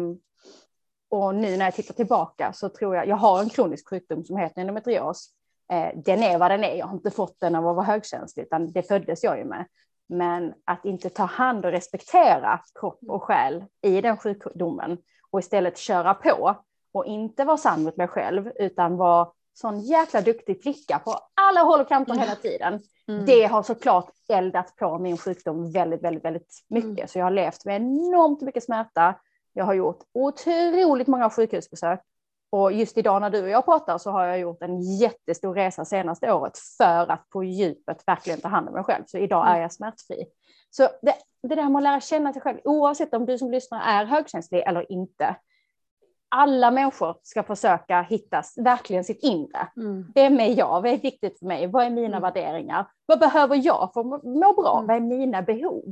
[1.08, 4.36] och nu när jag tittar tillbaka så tror jag, jag har en kronisk sjukdom som
[4.36, 5.30] heter endometrios.
[5.72, 8.42] Eh, den är vad den är, jag har inte fått den av att vara högkänslig,
[8.42, 9.66] utan det föddes jag ju med.
[10.08, 14.98] Men att inte ta hand och respektera kropp och själ i den sjukdomen
[15.30, 16.56] och istället köra på
[16.96, 21.60] och inte vara sann mot mig själv utan vara sån jäkla duktig flicka på alla
[21.60, 22.80] håll och kanter hela tiden.
[23.08, 23.24] Mm.
[23.26, 26.98] Det har såklart eldat på min sjukdom väldigt, väldigt, väldigt mycket.
[26.98, 27.08] Mm.
[27.08, 29.14] Så jag har levt med enormt mycket smärta.
[29.52, 32.00] Jag har gjort otroligt många sjukhusbesök.
[32.50, 35.84] Och just idag när du och jag pratar så har jag gjort en jättestor resa
[35.84, 39.04] senaste året för att på djupet verkligen ta hand om mig själv.
[39.06, 39.56] Så idag mm.
[39.56, 40.26] är jag smärtfri.
[40.70, 43.80] Så det, det där med att lära känna sig själv, oavsett om du som lyssnar
[43.80, 45.36] är högkänslig eller inte,
[46.28, 49.68] alla människor ska försöka hitta verkligen sitt inre.
[49.76, 50.12] Mm.
[50.14, 50.82] Vem är jag?
[50.82, 51.66] Vad är viktigt för mig?
[51.66, 52.22] Vad är mina mm.
[52.22, 52.86] värderingar?
[53.06, 54.78] Vad behöver jag för att må bra?
[54.78, 54.86] Mm.
[54.86, 55.84] Vad är mina behov?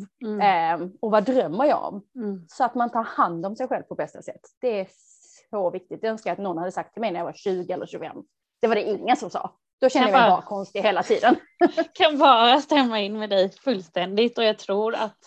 [0.43, 2.03] Eh, och vad drömmer jag om?
[2.17, 2.47] Mm.
[2.49, 4.41] Så att man tar hand om sig själv på bästa sätt.
[4.61, 4.87] Det är
[5.51, 5.99] så viktigt.
[6.03, 8.17] Jag önskar att någon hade sagt till mig när jag var 20 eller 25.
[8.61, 9.51] Det var det ingen som sa.
[9.81, 11.37] Då känner jag mig bara konstig hela tiden.
[11.93, 15.19] kan bara stämma in med dig fullständigt och jag tror att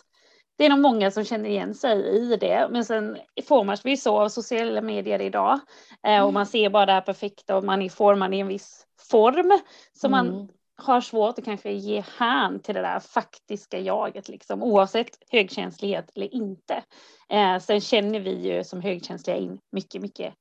[0.58, 3.17] det är nog många som känner igen sig i det, men sen
[3.48, 5.60] formas vi så av sociala medier idag
[6.04, 6.26] mm.
[6.26, 9.60] och man ser bara det här perfekta och man är formad i en viss form
[9.93, 10.12] så mm.
[10.12, 16.12] man har svårt att kanske ge hän till det där faktiska jaget, liksom, oavsett högkänslighet
[16.15, 16.84] eller inte.
[17.30, 20.34] Eh, sen känner vi ju som högkänsliga in mycket, mycket,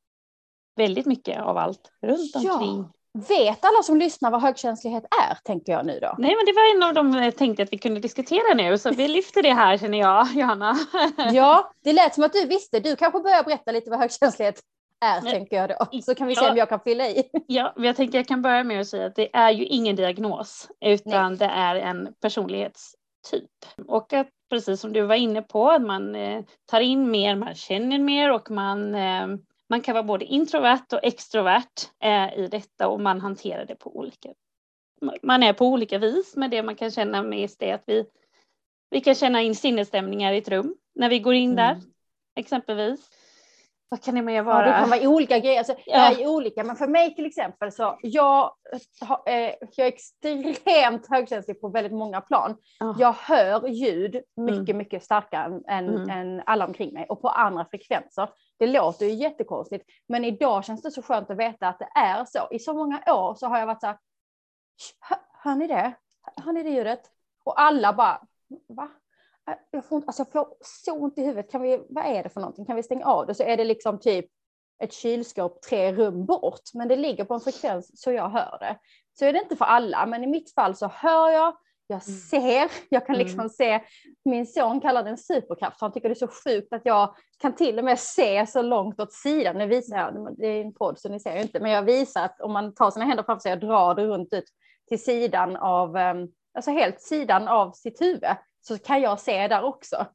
[0.76, 2.78] väldigt mycket av allt runt omkring.
[2.78, 2.92] Ja.
[3.28, 6.14] Vet alla som lyssnar vad högkänslighet är, tänker jag nu då?
[6.18, 8.90] Nej, men det var en av de jag tänkte att vi kunde diskutera nu, så
[8.90, 10.76] vi lyfter det här känner jag, Johanna.
[11.32, 12.80] ja, det lät som att du visste.
[12.80, 14.60] Du kanske börjar berätta lite vad högkänslighet
[15.04, 15.32] är, Nej.
[15.32, 16.00] tänker jag då.
[16.02, 17.22] Så kan vi se om jag kan fylla i.
[17.46, 20.68] ja, jag tänker jag kan börja med att säga att det är ju ingen diagnos,
[20.80, 21.38] utan Nej.
[21.38, 23.50] det är en personlighetstyp.
[23.88, 27.54] Och att precis som du var inne på, att man eh, tar in mer, man
[27.54, 29.26] känner mer och man eh,
[29.68, 33.96] man kan vara både introvert och extrovert eh, i detta och man hanterar det på
[33.96, 34.28] olika.
[35.22, 38.06] Man är på olika vis, men det man kan känna mest är att vi,
[38.90, 41.56] vi kan känna in sinnesstämningar i ett rum när vi går in mm.
[41.56, 41.82] där,
[42.36, 43.10] exempelvis.
[43.88, 44.66] Vad kan det mer vara?
[44.66, 45.58] Ja, det kan vara olika grejer.
[45.58, 46.12] Alltså, ja.
[46.12, 48.52] Är olika, men för mig till exempel så jag,
[49.26, 52.56] eh, jag är extremt högkänslig på väldigt många plan.
[52.80, 52.96] Oh.
[52.98, 54.76] Jag hör ljud mycket, mm.
[54.76, 56.10] mycket starkare än, mm.
[56.10, 58.28] än alla omkring mig och på andra frekvenser.
[58.58, 62.24] Det låter ju jättekonstigt, men idag känns det så skönt att veta att det är
[62.24, 62.48] så.
[62.50, 63.98] I så många år så har jag varit så här,
[65.32, 65.92] hör ni det?
[66.36, 67.00] Hör ni det ljudet?
[67.44, 68.20] Och alla bara,
[68.68, 68.88] va?
[69.70, 72.40] Jag får, alltså jag får så ont i huvudet, kan vi, vad är det för
[72.40, 72.66] någonting?
[72.66, 73.34] Kan vi stänga av det?
[73.34, 74.26] Så är det liksom typ
[74.78, 78.78] ett kylskåp tre rum bort, men det ligger på en frekvens så jag hör det.
[79.18, 81.56] Så är det inte för alla, men i mitt fall så hör jag,
[81.86, 82.18] jag mm.
[82.18, 83.26] ser, jag kan mm.
[83.26, 83.50] liksom mm.
[83.50, 83.80] se,
[84.24, 87.54] min son kallar det en superkraft, han tycker det är så sjukt att jag kan
[87.54, 89.58] till och med se så långt åt sidan.
[89.58, 92.40] Nu visar jag, det är en podd så ni ser inte, men jag visar att
[92.40, 94.44] om man tar sina händer framför sig och drar det runt ut
[94.88, 99.64] till sidan av, ehm, alltså helt sidan av sitt huvud, så kan jag se där
[99.64, 100.06] också.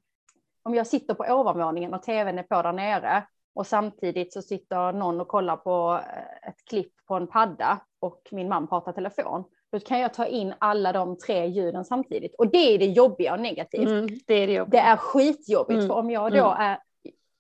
[0.64, 3.24] Om jag sitter på ovanvåningen och tvn är på där nere
[3.56, 8.22] och samtidigt så sitter någon och kollar på eh, ett klipp på en padda och
[8.32, 12.36] min man pratar telefon, då kan jag ta in alla de tre ljuden samtidigt.
[12.36, 13.90] Och det är det jobbiga och negativt.
[13.90, 16.62] Mm, det, är det, det är skitjobbigt, mm, för om jag då mm.
[16.62, 16.80] är,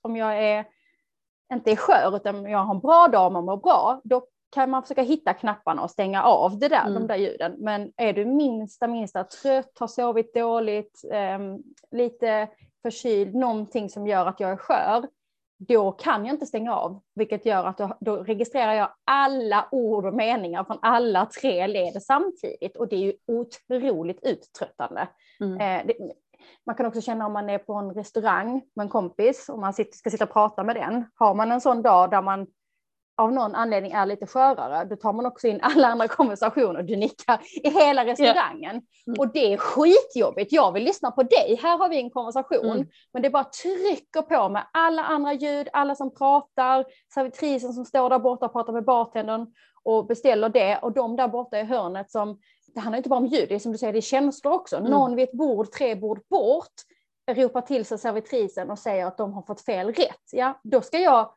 [0.02, 0.65] om jag är,
[1.54, 4.82] inte är skör, utan jag har en bra dag och mår bra, då kan man
[4.82, 6.94] försöka hitta knapparna och stänga av det där, mm.
[6.94, 7.56] de där ljuden.
[7.58, 11.39] Men är du minsta, minsta trött, har sovit dåligt, eh,
[11.91, 12.48] lite
[12.82, 15.08] förkyld, någonting som gör att jag är skör,
[15.67, 20.06] då kan jag inte stänga av, vilket gör att då, då, registrerar jag alla ord
[20.06, 25.08] och meningar från alla tre led samtidigt och det är ju otroligt uttröttande.
[25.39, 25.54] Mm.
[25.54, 26.13] Eh, det,
[26.65, 29.74] man kan också känna om man är på en restaurang med en kompis och man
[29.74, 31.06] sitter, ska sitta och prata med den.
[31.15, 32.47] Har man en sån dag där man
[33.21, 36.84] av någon anledning är lite skörare, då tar man också in alla andra konversationer.
[36.84, 38.81] Du nickar i hela restaurangen.
[39.07, 39.19] Mm.
[39.19, 40.51] Och det är skitjobbigt.
[40.51, 41.60] Jag vill lyssna på dig.
[41.63, 42.71] Här har vi en konversation.
[42.71, 42.88] Mm.
[43.13, 48.10] Men det bara trycker på med alla andra ljud, alla som pratar, servitrisen som står
[48.10, 49.47] där borta och pratar med bartendern
[49.84, 50.77] och beställer det.
[50.77, 52.39] Och de där borta i hörnet som,
[52.73, 54.77] det handlar inte bara om ljud, det är som du säger, det är känslor också.
[54.77, 54.91] Mm.
[54.91, 56.73] Någon vid ett bord, tre bord bort,
[57.31, 60.29] ropar till sig servitrisen och säger att de har fått fel rätt.
[60.31, 61.34] Ja, då ska jag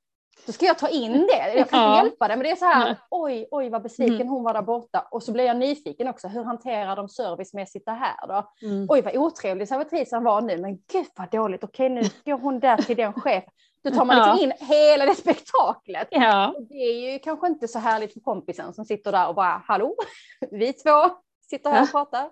[0.47, 1.55] då ska jag ta in det.
[1.57, 1.95] Jag kan Ja.
[1.97, 2.97] inte hjälpa det, men det är så här, Nej.
[3.11, 4.29] oj, oj vad besviken Mm.
[4.29, 5.09] hon var där borta.
[5.11, 8.51] Och så blir jag nyfiken också, hur hanterar de servicemässigt det här då?
[8.67, 8.87] Mm.
[8.91, 12.77] Oj vad otrevlig servitrisen var nu, men gud vad dåligt, okej nu går hon där
[12.77, 13.51] till den chefen.
[13.85, 16.09] Då tar man liksom in hela det spektaklet.
[16.11, 16.49] Ja.
[16.57, 19.63] Och Det är ju kanske inte så härligt för kompisen som sitter där och bara,
[19.67, 19.95] hallå,
[20.51, 21.11] vi två
[21.51, 22.31] sitter här och pratar.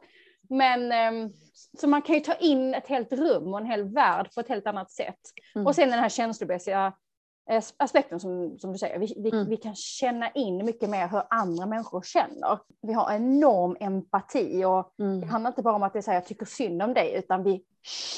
[0.51, 1.31] Men ehm,
[1.81, 4.49] så man kan ju ta in ett helt rum och en hel värld på ett
[4.49, 5.19] helt annat sätt.
[5.55, 5.67] Mm.
[5.67, 6.93] Och sen den här känslomässiga
[7.77, 9.49] aspekten som, som du säger, vi, vi, Mm.
[9.49, 12.59] vi kan känna in mycket mer hur andra människor känner.
[12.83, 15.29] Vi har enorm empati och det Mm.
[15.29, 17.43] handlar inte bara om att det är så här, jag tycker synd om dig, utan
[17.43, 17.65] vi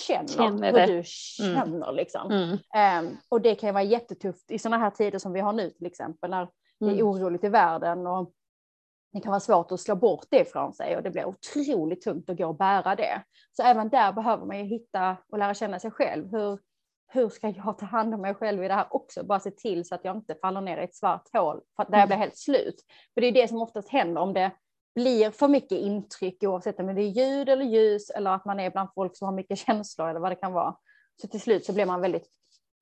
[0.07, 0.87] känner, Känner hur det.
[0.87, 1.93] du känner.
[1.93, 2.31] Liksom.
[2.33, 2.59] Mm.
[2.75, 5.87] Ehm, och det kan vara jättetufft i sådana här tider som vi har nu till
[5.87, 6.49] exempel, när
[6.81, 7.07] det är Mm.
[7.07, 8.07] oroligt i världen.
[8.07, 8.33] Och
[9.13, 12.31] det kan vara svårt att slå bort det från sig och det blir otroligt tungt
[12.31, 13.23] att gå och bära det.
[13.53, 16.31] Så även där behöver man ju hitta och lära känna sig själv.
[16.33, 16.59] Hur,
[17.15, 19.25] hur ska jag ta hand om mig själv i det här också?
[19.25, 21.99] Bara se till så att jag inte faller ner i ett svart hål för där
[21.99, 22.77] jag blir helt slut.
[23.15, 24.51] För det är det som oftast händer om det
[24.95, 28.71] blir för mycket intryck oavsett om det är ljud eller ljus eller att man är
[28.71, 30.77] bland folk som har mycket känslor eller vad det kan vara.
[31.23, 32.27] Så till slut så blir man väldigt,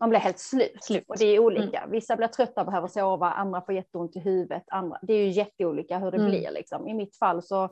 [0.00, 0.84] man blir helt slut.
[0.84, 1.04] Slut.
[1.08, 1.86] Och det är olika.
[1.90, 4.62] Vissa blir trötta och behöver sova, andra får jätteont i huvudet.
[4.66, 6.30] Andra, det är ju jätteolika hur det Mm.
[6.30, 6.50] blir.
[6.50, 6.88] Liksom.
[6.88, 7.64] I mitt fall så,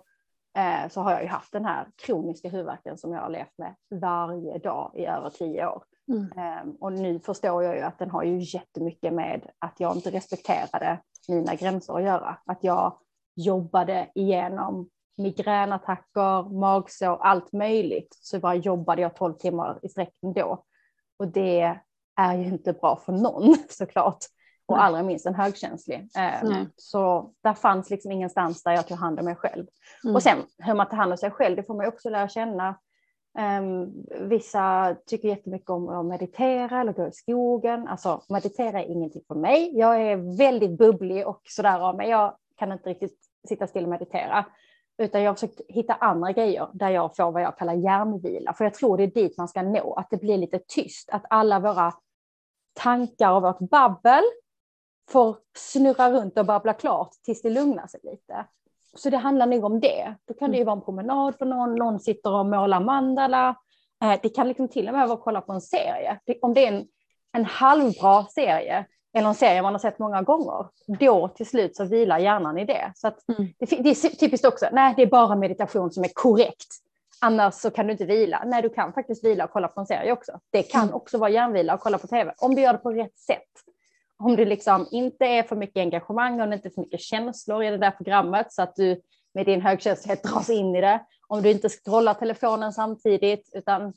[0.58, 3.74] eh, så har jag ju haft den här kroniska huvudvärken som jag har levt med
[4.00, 5.82] varje dag i över tio år.
[6.10, 6.30] Mm.
[6.36, 10.10] Eh, och nu förstår jag ju att den har ju jättemycket med att jag inte
[10.10, 12.38] respekterade mina gränser att göra.
[12.46, 12.98] Att jag
[13.36, 18.18] jobbade igenom migränattacker, magsår, allt möjligt.
[18.20, 20.64] Så bara jobbade jag 12 timmar i sträck då.
[21.16, 21.78] Och det
[22.16, 24.24] är ju inte bra för någon såklart.
[24.66, 24.84] Och Nej.
[24.84, 25.98] allra minst en högkänslig.
[25.98, 26.68] Eh, Nej.
[26.76, 29.66] Så där fanns liksom ingenstans där jag tog hand om mig själv.
[30.04, 30.16] Mm.
[30.16, 32.28] Och sen hur man tar hand om sig själv, det får man ju också lära
[32.28, 32.78] känna.
[33.38, 37.88] Um, vissa tycker jättemycket om att meditera eller gå i skogen.
[37.88, 39.78] Alltså meditera är ingenting för mig.
[39.78, 42.08] Jag är väldigt bubblig och sådär av mig.
[42.08, 44.46] Jag kan inte riktigt sitta still och meditera.
[44.98, 48.52] Utan jag har försökt hitta andra grejer där jag får vad jag kallar hjärnvila.
[48.52, 51.10] För jag tror det är dit man ska nå, att det blir lite tyst.
[51.10, 51.92] Att alla våra
[52.72, 54.22] tankar och vårt babbel
[55.10, 58.46] får snurra runt och babbla klart tills det lugnar sig lite.
[58.96, 60.14] Så det handlar nog om det.
[60.28, 63.56] Då kan det ju vara en promenad för någon, någon sitter och målar mandala.
[64.02, 66.18] Eh, Det kan liksom till och med vara att kolla på en serie.
[66.42, 66.86] Om det är en,
[67.32, 71.84] en halvbra serie eller en serie man har sett många gånger, då till slut så
[71.84, 72.92] vilar hjärnan i det.
[72.94, 73.52] Så Mm.
[73.58, 76.68] det, det är typiskt också, nej det är bara meditation som är korrekt.
[77.20, 78.42] Annars så kan du inte vila.
[78.46, 80.32] Nej, du kan faktiskt vila och kolla på en serie också.
[80.50, 80.94] Det kan Mm.
[80.94, 83.48] också vara hjärnvila och kolla på tv, om du gör det på rätt sätt.
[84.20, 87.64] Om det liksom inte är för mycket engagemang och det inte är för mycket känslor
[87.64, 89.00] i det där programmet så att du
[89.34, 91.00] med din högkänslighet dras in i det.
[91.28, 93.92] Om du inte scrollar telefonen samtidigt utan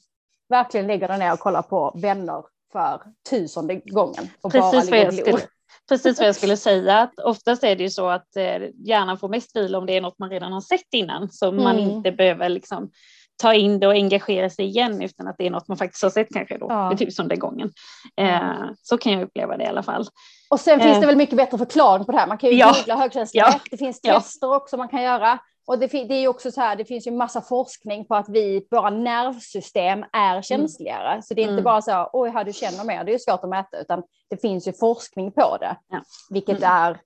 [0.49, 4.29] verkligen lägger dig ner och kollar på vänner för tusende gången.
[4.41, 5.39] Och Precis vad, ligger jag
[5.89, 6.97] precis vad jag skulle säga.
[6.99, 10.01] Att oftast är det ju så att eh, hjärnan får mest vila om det är
[10.01, 11.29] något man redan har sett innan.
[11.31, 11.89] Så man Mm.
[11.89, 12.91] inte behöver liksom
[13.41, 16.09] ta in det och engagera sig igen utan att det är något man faktiskt har
[16.09, 16.89] sett kanske då Ja.
[16.89, 17.71] för tusende gången.
[18.17, 18.39] Eh,
[18.81, 20.05] så kan jag uppleva det i alla fall.
[20.49, 21.01] Och sen finns Eh.
[21.01, 22.27] det väl mycket bättre förklaring på det här.
[22.27, 22.73] Man kan ju Ja.
[22.77, 23.47] googla högkänslighet.
[23.53, 23.59] Ja.
[23.71, 24.19] Det finns Ja.
[24.19, 25.39] tester också man kan göra.
[25.67, 28.67] Och det, det är också så här, det finns ju massa forskning på att vi,
[28.71, 31.21] våra nervsystem är känsligare.
[31.21, 31.63] Så det är inte Mm.
[31.63, 34.67] bara så, oj, här du känner mer, det är svårt att mäta, utan det finns
[34.67, 35.75] ju forskning på det.
[35.89, 36.01] Ja.
[36.29, 36.71] Vilket Mm.
[36.71, 36.99] är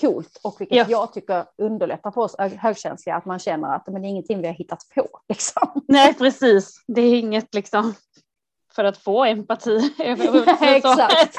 [0.00, 0.84] coolt och vilket Ja.
[0.88, 4.46] jag tycker underlättar för oss högkänsliga, att man känner att men det är ingenting vi
[4.46, 5.08] har hittat på.
[5.28, 5.84] Liksom.
[5.88, 7.94] Nej precis, det är inget liksom
[8.72, 9.94] för att få empati.
[10.60, 11.36] Exakt.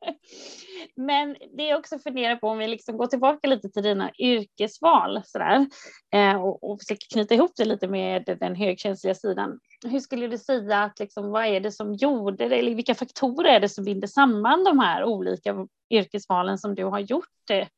[0.96, 4.10] Men det är också att fundera på om vi liksom går tillbaka lite till dina
[4.18, 5.66] yrkesval sådär,
[6.14, 9.60] eh, och, och försöker knyta ihop det lite med den högkänsliga sidan.
[9.86, 13.54] Hur skulle du säga att liksom, vad är det som gjorde det, eller vilka faktorer
[13.54, 17.28] är det som binder samman de här olika yrkesvalen som du har gjort?
[17.46, 17.68] Det?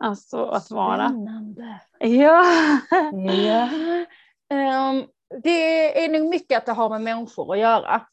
[0.00, 1.08] Alltså att vara.
[1.08, 1.80] Spännande.
[1.98, 2.44] Ja.
[3.12, 3.68] Ja.
[4.50, 5.04] Ehm,
[5.42, 8.06] det är nog mycket att det har med människor att göra.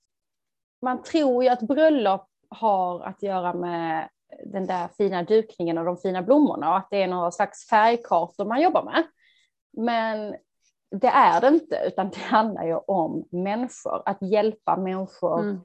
[0.82, 4.10] Man tror ju att bröllop har att göra med
[4.46, 8.46] den där fina dukningen och de fina blommorna och att det är några slags färgkartor
[8.46, 9.04] man jobbar med.
[9.78, 10.36] Men
[11.02, 15.62] det är det inte, utan det handlar ju om människor, att hjälpa människor Mm.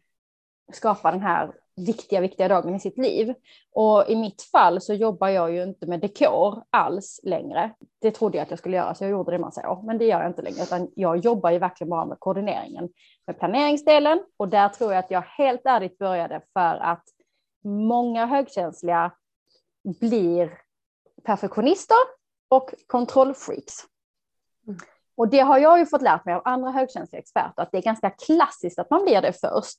[0.73, 3.35] skapa den här viktiga, viktiga dagen i sitt liv.
[3.73, 7.75] Och i mitt fall så jobbar jag ju inte med dekor alls längre.
[8.01, 9.99] Det trodde jag att jag skulle göra så jag gjorde det i massa år, men
[9.99, 12.89] det gör jag inte längre utan jag jobbar ju verkligen bara med koordineringen,
[13.27, 17.05] med planeringsdelen och där tror jag att jag helt ärligt började för att
[17.65, 19.13] många högkänsliga
[20.01, 20.59] blir
[21.25, 21.97] perfektionister
[22.49, 23.75] och kontrollfreaks.
[24.67, 24.81] Mm.
[25.17, 27.83] Och det har jag ju fått lärt mig av andra högkänsliga experter att det är
[27.83, 29.79] ganska klassiskt att man blir det först.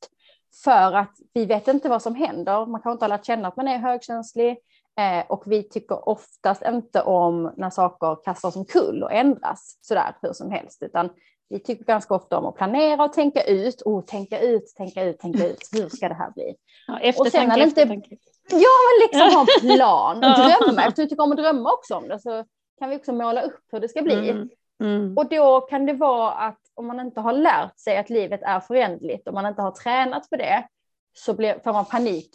[0.64, 2.66] För att vi vet inte vad som händer.
[2.66, 4.58] Man kan inte ha lärt känna att man är högkänslig.
[5.00, 10.34] Eh, och vi tycker oftast inte om när saker kastas omkull och ändras sådär hur
[10.34, 10.84] som helst.
[10.84, 11.10] Utan
[11.50, 13.82] vi tycker ganska ofta om att planera och tänka ut.
[13.86, 15.70] Oh, tänka ut, tänka ut, tänka ut.
[15.72, 16.56] Hur ska det här bli?
[16.88, 18.18] Ja, eftertanke, eftertanke.
[18.50, 20.82] Ja, men liksom ha en plan och drömma.
[20.82, 22.46] Eftersom vi tycker om att drömma också om det så
[22.80, 24.30] kan vi också måla upp hur det ska bli.
[24.30, 24.50] Mm.
[24.80, 25.18] Mm.
[25.18, 28.60] Och då kan det vara att om man inte har lärt sig att livet är
[28.60, 30.68] förändligt, om man inte har tränat på det,
[31.14, 32.30] så blir, får man panik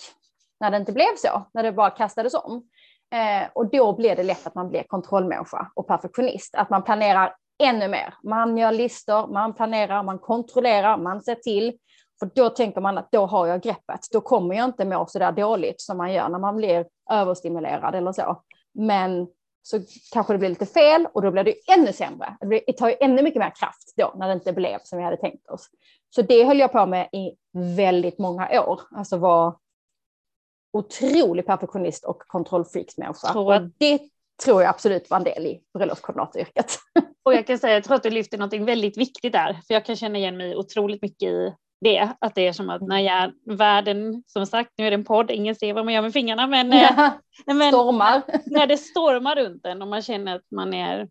[0.61, 2.69] när det inte blev så, när det bara kastades om.
[3.15, 7.37] Eh, och då blir det lätt att man blir kontrollmänniska och perfektionist, att man planerar
[7.63, 8.15] ännu mer.
[8.23, 11.79] Man gör listor, man planerar, man kontrollerar, man ser till.
[12.19, 15.19] För då tänker man att då har jag greppet, då kommer jag inte må så
[15.19, 18.43] där dåligt som man gör när man blir överstimulerad eller så.
[18.75, 19.29] Men
[19.67, 19.81] så
[20.13, 22.37] kanske det blir lite fel och då blir det ännu sämre.
[22.41, 25.17] Det tar ju ännu mycket mer kraft då när det inte blev som vi hade
[25.17, 25.71] tänkt oss.
[26.15, 27.37] Så det höll jag på med i
[27.77, 28.81] väldigt många år.
[28.91, 29.57] Alltså var
[30.73, 33.39] otrolig perfektionist och kontrollfreaksmänniska.
[33.39, 34.01] Och det
[34.45, 36.79] tror jag absolut var en del i bröllopskoordinatoryrket.
[37.23, 39.85] Och jag kan säga, jag tror att du lyfter något väldigt viktigt där, för jag
[39.85, 43.33] kan känna igen mig otroligt mycket i det, att det är som att när jag,
[43.57, 46.47] världen, som sagt, nu är det en podd, ingen ser vad man gör med fingrarna,
[46.47, 47.13] men, ja,
[47.47, 48.23] men stormar.
[48.47, 51.09] när det stormar runt en och man känner att man är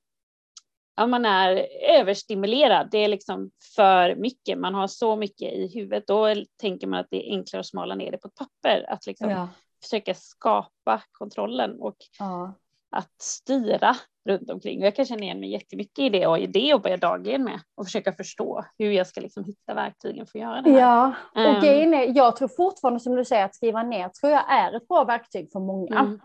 [0.95, 1.67] ja, man är
[1.99, 2.87] överstimulerad.
[2.91, 4.57] Det är liksom för mycket.
[4.57, 6.07] Man har så mycket i huvudet.
[6.07, 8.85] Då tänker man att det är enklare att smala ner det på ett papper.
[8.89, 9.49] Att liksom ja.
[9.83, 12.53] försöka skapa kontrollen och ja.
[12.93, 13.95] Att styra
[14.29, 14.81] runt omkring.
[14.81, 17.59] Jag kan känna igen mig jättemycket i det och i det jobbar jag dagligen med
[17.75, 20.79] och försöka förstå hur jag ska liksom hitta verktygen för att göra det här.
[20.79, 24.51] Ja, och um, är, jag tror fortfarande som du säger att skriva ner tror jag
[24.51, 25.99] är ett bra verktyg för många.
[25.99, 26.19] Mm.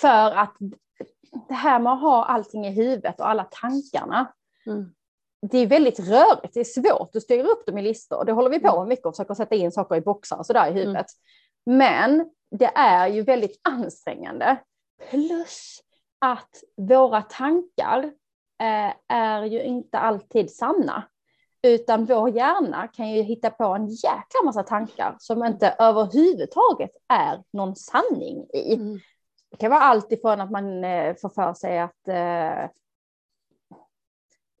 [0.00, 0.56] För att
[1.48, 4.32] det här med att ha allting i huvudet och alla tankarna.
[4.66, 4.92] Mm.
[5.50, 8.24] Det är väldigt rörigt, det är svårt att styra upp dem i listor.
[8.24, 8.88] Det håller vi på med mm.
[8.88, 10.78] mycket och försöker sätta in saker i boxar och sådär i mm.
[10.78, 11.06] huvudet.
[11.66, 11.78] Mm.
[11.78, 14.56] Men det är ju väldigt ansträngande.
[15.10, 15.80] Plus
[16.20, 18.04] att våra tankar
[18.60, 21.04] eh, är ju inte alltid sanna.
[21.62, 27.42] Utan vår hjärna kan ju hitta på en jäkla massa tankar som inte överhuvudtaget är
[27.52, 28.74] någon sanning i.
[28.74, 29.00] Mm.
[29.50, 32.70] Det kan vara allt ifrån att man eh, får för sig att eh,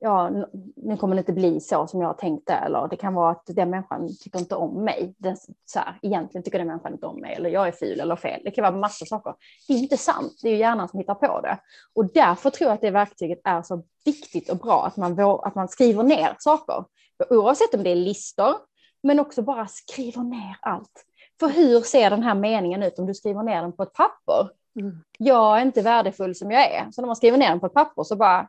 [0.00, 0.30] ja,
[0.76, 2.52] nu kommer det inte bli så som jag tänkte.
[2.52, 5.14] Eller det kan vara att den människan tycker inte om mig.
[5.18, 7.34] Den, så här, egentligen tycker den människan inte om mig.
[7.34, 8.40] Eller jag är ful eller fel.
[8.44, 9.34] Det kan vara massa saker.
[9.68, 10.38] Det är inte sant.
[10.42, 11.58] Det är ju hjärnan som hittar på det.
[11.94, 15.54] Och därför tror jag att det verktyget är så viktigt och bra att man, att
[15.54, 16.84] man skriver ner saker.
[17.30, 18.54] Oavsett om det är listor,
[19.02, 21.04] men också bara skriver ner allt.
[21.40, 24.50] För hur ser den här meningen ut om du skriver ner den på ett papper?
[24.80, 25.02] Mm.
[25.18, 26.90] Jag är inte värdefull som jag är.
[26.90, 28.48] Så när man skriver ner den på ett papper så bara,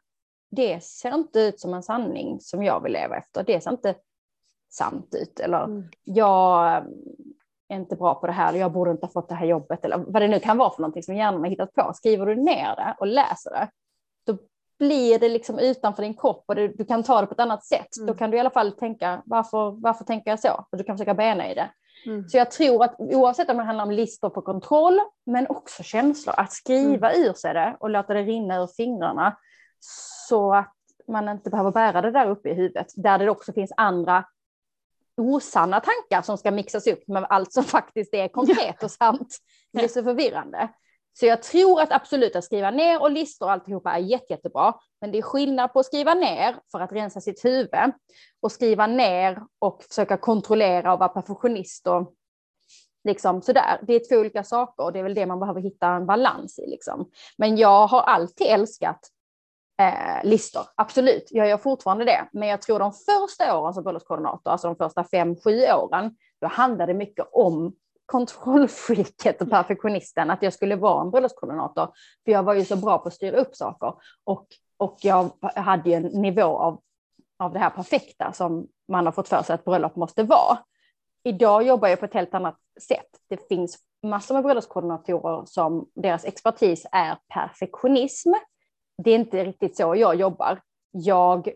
[0.52, 3.44] det ser inte ut som en sanning som jag vill leva efter.
[3.44, 3.96] Det ser inte
[4.70, 5.40] sant ut.
[5.40, 5.84] Eller mm.
[6.04, 6.68] jag
[7.68, 9.86] är inte bra på det här, eller jag borde inte ha fått det här jobbet.
[9.86, 11.92] Eller vad det nu kan vara för någonting som hjärnan har hittat på.
[11.96, 13.70] Skriver du ner det och läser det,
[14.26, 14.38] då
[14.80, 17.98] blir det liksom utanför din kropp och du kan ta det på ett annat sätt.
[17.98, 18.08] Mm.
[18.08, 20.66] Då kan du i alla fall tänka, varför, varför tänker jag så?
[20.72, 21.70] Och du kan försöka bena i det.
[22.06, 22.30] Mm.
[22.30, 26.36] Så jag tror att oavsett om det handlar om listor på kontroll, men också känslor,
[26.38, 27.28] att skriva mm.
[27.28, 29.38] ur sig det och låta det rinna ur fingrarna
[30.28, 30.76] så att
[31.08, 34.26] man inte behöver bära det där uppe i huvudet, där det också finns andra
[35.18, 39.38] osanna tankar som ska mixas upp med allt som faktiskt är konkret och sant.
[39.72, 40.70] Det blir så förvirrande.
[41.14, 44.74] Så jag tror att absolut att skriva ner och listor och alltihopa är jätte, jättebra.
[45.02, 47.92] Men det är skillnad på att skriva ner för att rensa sitt huvud
[48.42, 52.14] och skriva ner och försöka kontrollera och vara perfektionist och
[53.04, 53.80] liksom sådär.
[53.88, 56.60] Det är två olika saker och det är väl det man behöver hitta en balans
[56.60, 57.10] i liksom.
[57.38, 59.00] Men jag har alltid älskat
[59.82, 61.28] eh, listor, absolut.
[61.32, 62.30] Jag gör fortfarande det.
[62.32, 66.48] Men jag tror de första åren som bröllopskoordinator, alltså de första fem, sju åren, då
[66.48, 67.74] handlade det mycket om
[68.06, 71.90] kontrollfreaket och perfektionisten, att jag skulle vara en bröllopskoordinator.
[72.26, 73.94] För jag var ju så bra på att styra upp saker.
[74.24, 76.82] Och, och jag hade ju en nivå av,
[77.40, 80.58] av det här perfekta som man har fått för sig att bröllop måste vara.
[81.24, 83.10] Idag jobbar jag på ett helt annat sätt.
[83.30, 88.34] Det finns massor med bröllopskoordinatorer som deras expertis är perfektionism.
[88.98, 90.60] Det är inte riktigt så jag jobbar.
[90.92, 91.50] Jag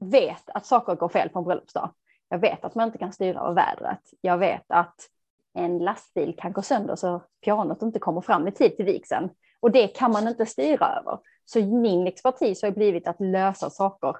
[0.00, 1.90] vet att saker går fel på en bröllopsdag.
[2.28, 4.00] Jag vet att man inte kan styra över vädret.
[4.20, 5.08] Jag vet att
[5.54, 9.30] en lastbil kan gå sönder så pianot inte kommer fram i tid till vigseln.
[9.60, 11.18] Och det kan man inte styra över.
[11.44, 14.16] Så min expertis har blivit att lösa saker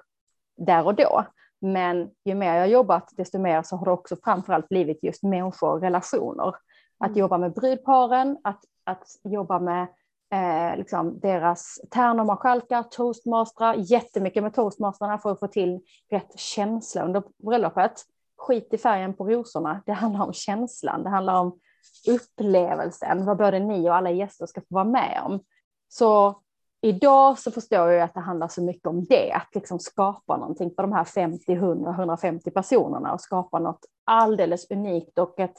[0.57, 1.25] där och då.
[1.61, 5.71] Men ju mer jag jobbat, desto mer så har det också framförallt blivit just människor
[5.71, 6.55] och relationer.
[6.97, 7.19] Att mm.
[7.19, 9.87] jobba med brudparen, att, att jobba med
[10.31, 15.79] eh, liksom deras tärnor, marskalkar, toastmastrar, jättemycket med toastmastrarna för att få till
[16.11, 18.05] rätt känsla under bröllopet
[18.37, 19.81] skit i färgen på rosorna.
[19.85, 21.59] Det handlar om känslan, det handlar om
[22.07, 25.39] upplevelsen, vad både ni och alla gäster ska få vara med om.
[25.87, 26.41] Så
[26.81, 30.71] idag så förstår jag att det handlar så mycket om det, att liksom skapa någonting
[30.75, 35.55] för de här 50, 100, 150 personerna och skapa något alldeles unikt och ett,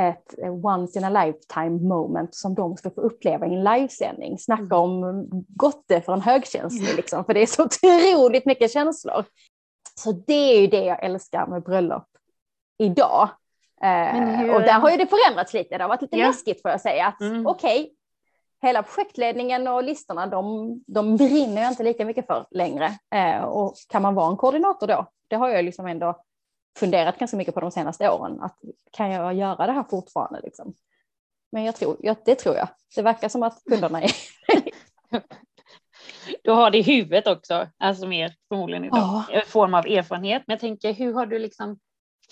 [0.00, 0.34] ett
[0.64, 4.38] once in a lifetime moment som de ska få uppleva i en livesändning.
[4.38, 4.78] Snacka mm.
[4.78, 9.24] om gotte för en högkänslig, liksom, för det är så otroligt mycket känslor.
[9.94, 12.06] Så det är ju det jag älskar med bröllop
[12.78, 13.28] idag.
[13.82, 16.26] Eh, och där har ju det förändrats lite, det har varit lite ja.
[16.26, 17.06] läskigt får jag säga.
[17.06, 17.46] Att mm.
[17.46, 17.90] okej, okay,
[18.62, 22.90] hela projektledningen och listorna, de, de brinner jag inte lika mycket för längre.
[23.14, 25.06] Eh, och kan man vara en koordinator då?
[25.28, 26.22] Det har jag liksom ändå
[26.78, 28.40] funderat ganska mycket på de senaste åren.
[28.40, 28.56] Att
[28.92, 30.40] kan jag göra det här fortfarande?
[30.40, 30.74] Liksom?
[31.52, 32.68] Men jag tror, ja, det tror jag.
[32.94, 34.10] Det verkar som att kunderna är...
[36.42, 39.44] du har det i huvudet också, alltså mer förmodligen idag, oh.
[39.44, 40.42] form av erfarenhet.
[40.46, 41.78] Men jag tänker, hur har du liksom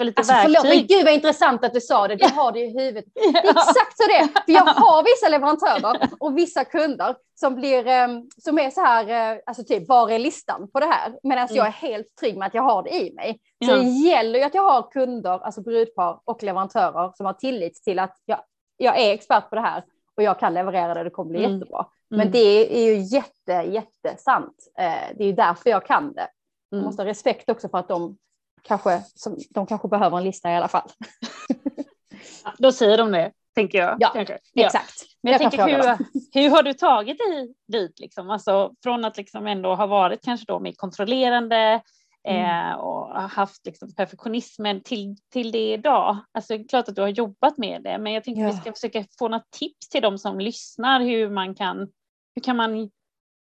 [0.00, 0.56] för lite alltså, verktyg.
[0.56, 2.16] Förlåt, men gud vad intressant att du sa det.
[2.16, 3.04] Du har det i huvudet.
[3.14, 4.26] Det är exakt så det är.
[4.26, 9.32] För jag har vissa leverantörer och vissa kunder som blir, ehm, som är så här,
[9.34, 11.18] eh, alltså typ, var är listan på det här?
[11.22, 11.56] Medan mm.
[11.56, 13.40] jag är helt trygg med att jag har det i mig.
[13.64, 13.84] Så mm.
[13.84, 17.98] det gäller ju att jag har kunder, alltså brudpar och leverantörer som har tillit till
[17.98, 18.40] att jag,
[18.76, 19.84] jag är expert på det här
[20.16, 21.52] och jag kan leverera det, det kommer bli mm.
[21.52, 21.86] jättebra.
[22.10, 22.32] Men mm.
[22.32, 24.56] det är ju jätte, jättesant.
[24.78, 26.28] Eh, det är ju därför jag kan det.
[26.70, 26.86] Jag mm.
[26.86, 28.16] måste ha respekt också för att de
[28.62, 30.90] kanske, som, de kanske behöver en lista i alla fall.
[32.44, 33.96] ja, då säger de det, tänker jag.
[34.00, 34.66] Ja, ja.
[34.66, 35.02] exakt.
[35.22, 35.98] Men jag, jag tänker, hur,
[36.40, 38.00] hur har du tagit dig dit?
[38.00, 38.30] Liksom?
[38.30, 41.82] Alltså, från att liksom ändå ha varit kanske då mer kontrollerande
[42.28, 42.70] mm.
[42.70, 46.18] eh, och haft liksom perfektionismen till, till det idag.
[46.32, 48.48] Alltså, det är klart att du har jobbat med det, men jag tänker ja.
[48.48, 51.78] att vi ska försöka få några tips till de som lyssnar hur man kan,
[52.34, 52.90] hur kan man,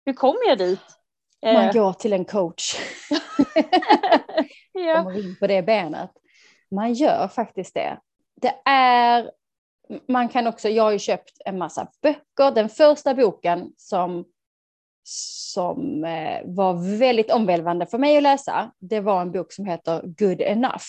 [0.05, 0.98] hur kommer jag dit?
[1.43, 1.73] Man eh.
[1.73, 2.75] går till en coach.
[4.73, 5.03] ja.
[5.03, 6.11] Kommer in på det benet.
[6.71, 7.99] Man gör faktiskt det.
[8.41, 9.31] Det är,
[10.07, 12.51] man kan också, jag har ju köpt en massa böcker.
[12.55, 14.25] Den första boken som,
[15.03, 20.01] som eh, var väldigt omvälvande för mig att läsa, det var en bok som heter
[20.03, 20.85] Good Enough.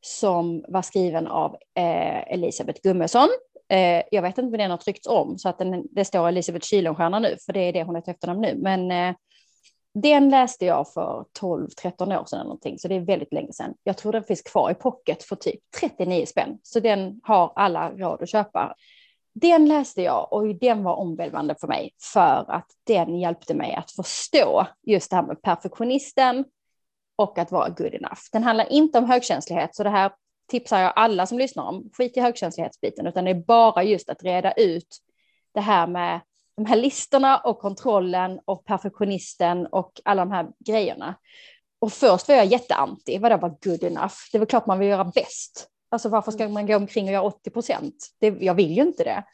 [0.00, 3.28] Som var skriven av eh, Elisabeth Gummesson.
[3.68, 6.66] Eh, jag vet inte om den har tryckts om så att den, det står Elisabeth
[6.66, 8.54] Kilenstierna nu, för det är det hon heter efternamn nu.
[8.56, 9.14] Men
[9.94, 13.74] den läste jag för 12-13 år sedan eller någonting, så det är väldigt länge sedan.
[13.82, 17.90] Jag tror den finns kvar i pocket för typ 39 spänn, så den har alla
[17.90, 18.74] råd att köpa.
[19.34, 23.90] Den läste jag och den var omvälvande för mig för att den hjälpte mig att
[23.90, 26.44] förstå just det här med perfektionisten
[27.16, 28.20] och att vara good enough.
[28.32, 30.12] Den handlar inte om högkänslighet, så det här
[30.50, 31.90] tipsar jag alla som lyssnar om.
[31.92, 34.98] Skit i högkänslighetsbiten, utan det är bara just att reda ut
[35.54, 36.20] det här med
[36.56, 41.14] de här listorna och kontrollen och perfektionisten och alla de här grejerna.
[41.78, 44.14] Och först var jag jätteanti, vadå var good enough?
[44.32, 45.68] Det är väl klart man vill göra bäst.
[45.90, 47.94] Alltså varför ska man gå omkring och göra 80 procent?
[48.18, 49.24] Jag vill ju inte det.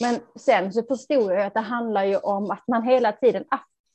[0.00, 3.44] Men sen så förstod jag att det handlar ju om att man hela tiden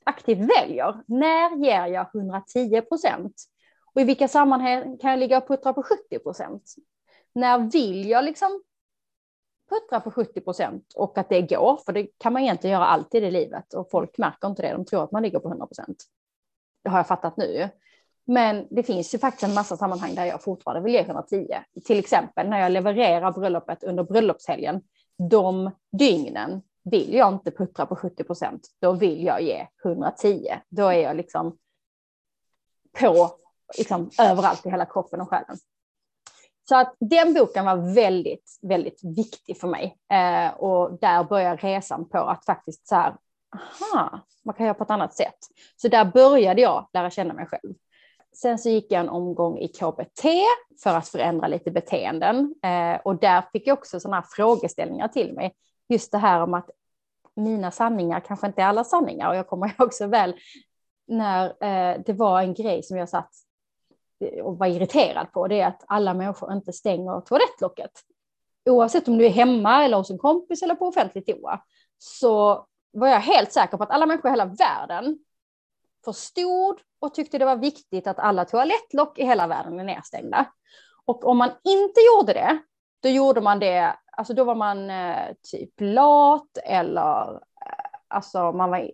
[0.03, 0.95] aktivt väljer.
[1.07, 3.33] När ger jag 110 procent?
[3.93, 6.63] Och i vilka sammanhang kan jag ligga och puttra på 70 procent?
[7.35, 8.63] När vill jag liksom
[9.73, 13.23] puttra på 70 procent och att det går, för det kan man egentligen göra alltid
[13.23, 16.03] i livet och folk märker inte det, de tror att man ligger på 100 procent.
[16.83, 17.69] Det har jag fattat nu.
[18.25, 21.47] Men det finns ju faktiskt en massa sammanhang där jag fortfarande vill ge 110.
[21.85, 24.81] Till exempel när jag levererar bröllopet under bröllopshelgen.
[25.29, 28.67] De dygnen vill jag inte puttra på 70 procent.
[28.79, 30.47] Då vill jag ge 110.
[30.69, 31.57] Då är jag liksom
[32.99, 33.29] på
[33.77, 35.57] liksom, överallt i hela kroppen och själen.
[36.69, 39.97] Så att den boken var väldigt, väldigt viktig för mig.
[40.11, 43.15] Eh, och där började resan på att faktiskt så här,
[43.55, 45.37] aha, man kan göra på ett annat sätt.
[45.75, 47.73] Så där började jag lära känna mig själv.
[48.35, 50.25] Sen så gick jag en omgång i KBT
[50.83, 52.55] för att förändra lite beteenden.
[52.63, 55.55] Eh, och där fick jag också sådana här frågeställningar till mig.
[55.89, 56.69] Just det här om att
[57.35, 59.29] mina sanningar kanske inte är alla sanningar.
[59.29, 60.35] Och jag kommer också väl
[61.07, 63.31] när eh, det var en grej som jag satt
[64.23, 67.91] Eh, och var irriterad på, det är att alla människor inte stänger toalettlocket.
[68.69, 71.61] Oavsett om du är hemma eller hos en kompis eller på offentlig toa.
[71.97, 75.19] Så var jag helt säker på att alla människor i hela världen
[76.05, 80.45] förstod och tyckte det var viktigt att alla toalettlock i hela världen är nedstängda.
[81.05, 82.59] Och om man inte gjorde det,
[83.03, 87.39] då gjorde man det, alltså då var man eh, typ lat eller eh,
[88.07, 88.91] alltså man var,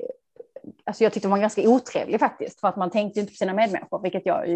[0.83, 3.53] alltså jag tyckte man var ganska otrevlig faktiskt för att man tänkte inte på sina
[3.53, 4.49] medmänniskor, vilket jag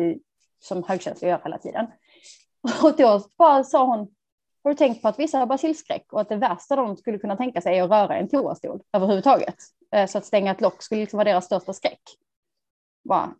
[0.64, 1.88] som högkänslig gör hela tiden.
[2.84, 3.99] Och då bara sa hon,
[4.64, 7.38] har du tänkt på att vissa har basilskräck och att det värsta de skulle kunna
[7.38, 9.55] tänka sig är att röra en toastol överhuvudtaget?
[9.91, 12.01] Eh, så att stänga ett lock skulle liksom vara deras största skräck.
[13.03, 13.34] Va?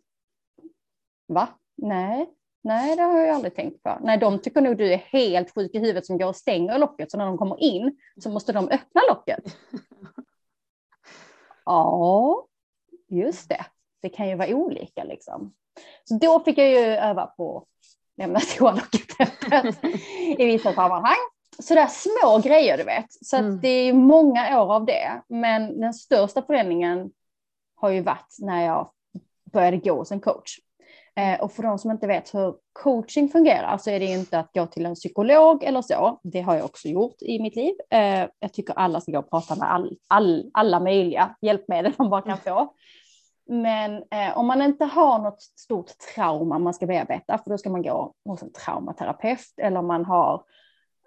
[1.26, 1.48] Va?
[1.76, 2.30] Nej.
[2.62, 3.98] Nej, det har jag aldrig tänkt på.
[4.00, 7.10] Nej, de tycker nog du är helt sjuk i huvudet som går och stänger locket,
[7.10, 9.44] så när de kommer in så måste de öppna locket.
[11.64, 12.46] ja,
[13.08, 13.66] just det.
[14.04, 15.54] Det kan ju vara olika liksom.
[16.04, 17.64] Så då fick jag ju öva på att
[18.16, 19.84] lämna toalocket öppet
[20.38, 21.16] i vissa sammanhang.
[21.58, 23.06] Sådär små grejer du vet.
[23.10, 23.60] Så mm.
[23.60, 25.22] det är många år av det.
[25.28, 27.10] Men den största förändringen
[27.76, 28.90] har ju varit när jag
[29.52, 30.58] började gå en coach.
[31.16, 34.52] Eh, och för de som inte vet hur coaching fungerar så är det inte att
[34.54, 36.20] gå till en psykolog eller så.
[36.22, 37.74] Det har jag också gjort i mitt liv.
[37.90, 42.10] Eh, jag tycker alla ska gå och prata med all, all, alla möjliga hjälpmedel man
[42.10, 42.74] bara kan få.
[43.46, 47.70] Men eh, om man inte har något stort trauma man ska bearbeta, för då ska
[47.70, 50.42] man gå hos en traumaterapeut eller om man har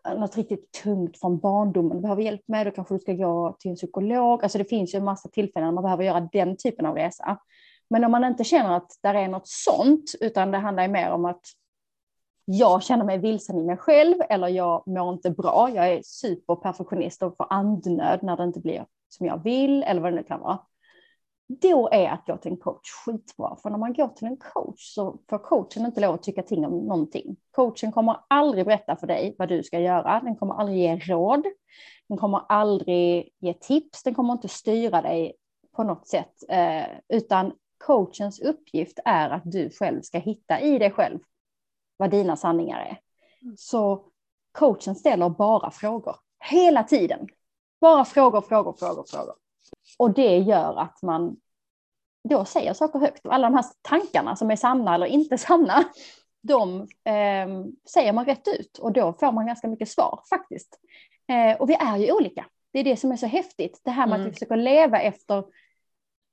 [0.07, 3.71] eh, något riktigt tungt från barndomen behöver hjälp med, då kanske du ska gå till
[3.71, 4.43] en psykolog.
[4.43, 7.37] Alltså det finns ju en massa tillfällen man behöver göra den typen av resa.
[7.89, 11.25] Men om man inte känner att det är något sånt, utan det handlar mer om
[11.25, 11.41] att
[12.45, 17.23] jag känner mig vilsen i mig själv eller jag mår inte bra, jag är superperfektionist
[17.23, 20.39] och får andnöd när det inte blir som jag vill eller vad det nu kan
[20.39, 20.59] vara.
[21.47, 24.93] Då är att gå till en coach skitbra, för när man går till en coach
[24.93, 27.37] så får coachen inte lov att tycka till om någonting.
[27.51, 31.45] Coachen kommer aldrig berätta för dig vad du ska göra, den kommer aldrig ge råd,
[32.07, 35.35] den kommer aldrig ge tips, den kommer inte styra dig
[35.75, 40.91] på något sätt, eh, utan coachens uppgift är att du själv ska hitta i dig
[40.91, 41.19] själv
[41.97, 42.99] vad dina sanningar är.
[43.41, 43.57] Mm.
[43.57, 44.03] Så
[44.51, 47.27] coachen ställer bara frågor hela tiden.
[47.81, 49.35] Bara frågor, frågor, frågor, frågor.
[49.97, 51.37] Och det gör att man
[52.29, 53.25] då säger saker högt.
[53.25, 55.83] Alla de här tankarna som är sanna eller inte sanna,
[56.41, 60.79] de eh, säger man rätt ut och då får man ganska mycket svar faktiskt.
[61.27, 62.45] Eh, och vi är ju olika.
[62.73, 63.81] Det är det som är så häftigt.
[63.83, 64.21] Det här med mm.
[64.21, 65.43] att vi försöker leva efter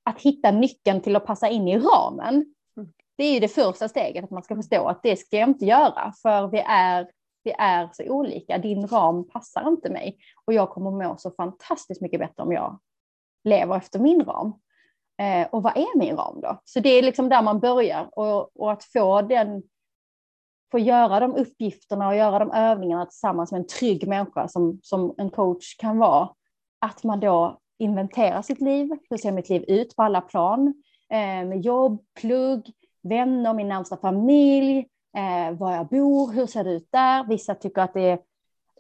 [0.04, 2.34] att hitta nyckeln till att passa in i ramen.
[2.76, 2.92] Mm.
[3.16, 5.64] Det är ju det första steget, att man ska förstå att det ska jag inte
[5.64, 7.10] göra, för vi är,
[7.42, 8.58] vi är så olika.
[8.58, 12.78] Din ram passar inte mig och jag kommer må så fantastiskt mycket bättre om jag
[13.44, 14.52] lever efter min ram.
[15.18, 16.60] Eh, och vad är min ram då?
[16.64, 19.62] Så det är liksom där man börjar och, och att få den
[20.74, 25.14] få göra de uppgifterna och göra de övningarna tillsammans med en trygg människa som, som
[25.18, 26.28] en coach kan vara.
[26.78, 28.90] Att man då inventerar sitt liv.
[29.10, 30.74] Hur ser mitt liv ut på alla plan?
[31.10, 32.72] Eh, med jobb, plugg,
[33.02, 34.78] vänner, min närmsta familj,
[35.16, 37.24] eh, var jag bor, hur ser det ut där?
[37.24, 38.20] Vissa tycker att det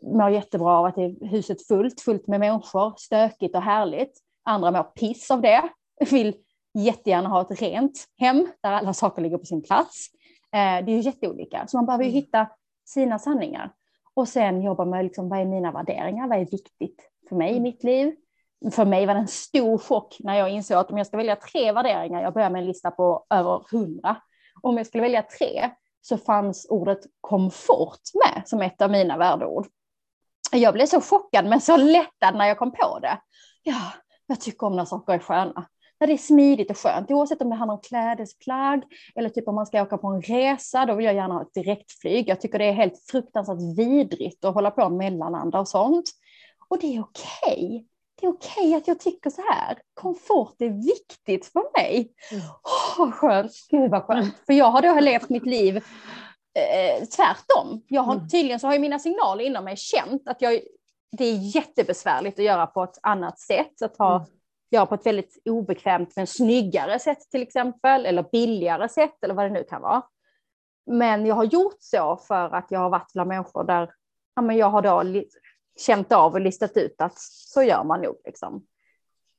[0.02, 4.18] mår jättebra av att det är huset fullt, fullt med människor, stökigt och härligt.
[4.44, 5.68] Andra mår piss av det,
[6.10, 6.34] vill
[6.74, 10.06] jättegärna ha ett rent hem där alla saker ligger på sin plats.
[10.52, 12.22] Eh, det är ju jätteolika, så man behöver ju mm.
[12.22, 12.48] hitta
[12.84, 13.72] sina sanningar.
[14.14, 17.56] Och sen jobba med liksom, vad är mina värderingar, vad är viktigt för mig i
[17.56, 17.62] mm.
[17.62, 18.14] mitt liv?
[18.70, 21.36] för mig var det en stor chock när jag insåg att om jag ska välja
[21.36, 24.16] tre värderingar, jag börjar med en lista på över hundra,
[24.62, 25.70] om jag skulle välja tre
[26.00, 29.66] så fanns ordet komfort med som ett av mina värdeord.
[30.52, 33.18] Jag blev så chockad men så lättad när jag kom på det.
[33.62, 33.80] Ja,
[34.26, 35.66] jag tycker om när saker är sköna.
[36.00, 38.82] När det är smidigt och skönt, oavsett om det handlar om klädesplagg
[39.14, 41.54] eller typ om man ska åka på en resa, då vill jag gärna ha ett
[41.54, 42.28] direktflyg.
[42.28, 46.10] Jag tycker det är helt fruktansvärt vidrigt att hålla på och mellanlanda och sånt.
[46.68, 47.66] Och det är okej.
[47.66, 47.84] Okay
[48.20, 49.78] det är okej okay att jag tycker så här.
[49.94, 52.12] Komfort är viktigt för mig.
[52.32, 52.44] Mm.
[52.98, 54.34] Oh, skönt, gud vad skönt.
[54.46, 57.82] För jag har då levt mitt liv eh, tvärtom.
[57.88, 58.28] Jag har, mm.
[58.28, 60.60] Tydligen så har mina signaler inom mig känt att jag,
[61.16, 63.82] det är jättebesvärligt att göra på ett annat sätt.
[63.82, 64.28] Att ha, mm.
[64.70, 68.06] göra på ett väldigt obekvämt men snyggare sätt till exempel.
[68.06, 70.02] Eller billigare sätt eller vad det nu kan vara.
[70.86, 73.90] Men jag har gjort så för att jag har varit bland människor där
[74.36, 75.22] ja, men jag har då
[75.76, 78.16] känt av och listat ut att så gör man nog.
[78.24, 78.66] Liksom.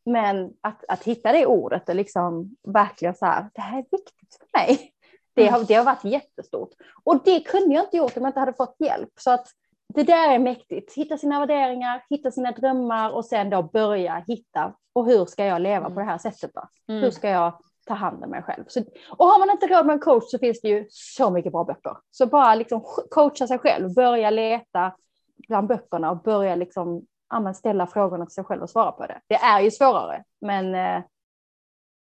[0.05, 4.37] Men att, att hitta det ordet och liksom verkligen så här, det här är viktigt
[4.39, 4.91] för mig.
[5.33, 6.69] Det har, det har varit jättestort.
[7.03, 9.09] Och det kunde jag inte gjort om jag inte hade fått hjälp.
[9.19, 9.47] Så att
[9.95, 10.93] det där är mäktigt.
[10.93, 14.73] Hitta sina värderingar, hitta sina drömmar och sen då börja hitta.
[14.93, 16.69] Och hur ska jag leva på det här sättet då?
[16.93, 17.03] Mm.
[17.03, 18.63] Hur ska jag ta hand om mig själv?
[18.67, 18.79] Så,
[19.09, 21.63] och har man inte råd med en coach så finns det ju så mycket bra
[21.63, 21.97] böcker.
[22.11, 24.91] Så bara liksom coacha sig själv, börja leta,
[25.47, 29.21] bland böckerna och börja liksom, ja, ställa frågorna till sig själv och svara på det.
[29.27, 31.03] Det är ju svårare, men eh,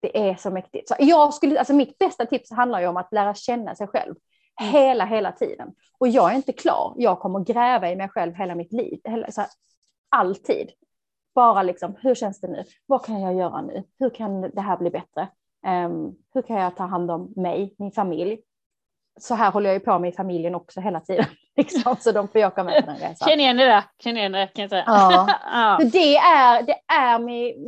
[0.01, 0.87] det är så mäktigt.
[0.87, 4.09] Så jag skulle, alltså mitt bästa tips handlar ju om att lära känna sig själv
[4.09, 4.17] mm.
[4.61, 5.73] Hela, hela tiden.
[5.97, 6.93] Och jag är inte klar.
[6.97, 9.49] Jag kommer gräva i mig själv hela mitt liv, hela, så här,
[10.09, 10.69] alltid.
[11.35, 12.63] Bara liksom, hur känns det nu?
[12.85, 13.83] Vad kan jag göra nu?
[13.99, 15.27] Hur kan det här bli bättre?
[15.67, 18.39] Um, hur kan jag ta hand om mig, min familj?
[19.19, 21.25] Så här håller jag ju på med i familjen också hela tiden.
[21.55, 23.29] Liksom, så de får åka med på den resan.
[23.29, 24.83] Känner igen det där, känner igen det kan jag säga.
[24.87, 25.39] Ja.
[25.51, 25.79] ja.
[25.91, 27.19] Det är, det är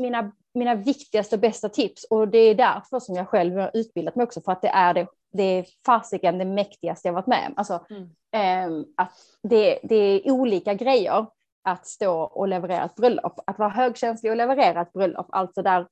[0.01, 4.15] mina, mina viktigaste och bästa tips och det är därför som jag själv har utbildat
[4.15, 7.47] mig också för att det är det, det är fasiken det mäktigaste jag varit med
[7.47, 7.53] om.
[7.57, 8.09] Alltså, mm.
[8.31, 9.13] eh, att
[9.43, 11.27] det, det är olika grejer
[11.63, 13.39] att stå och leverera ett bröllop.
[13.47, 15.87] Att vara högkänslig och leverera ett bröllop, alltså där,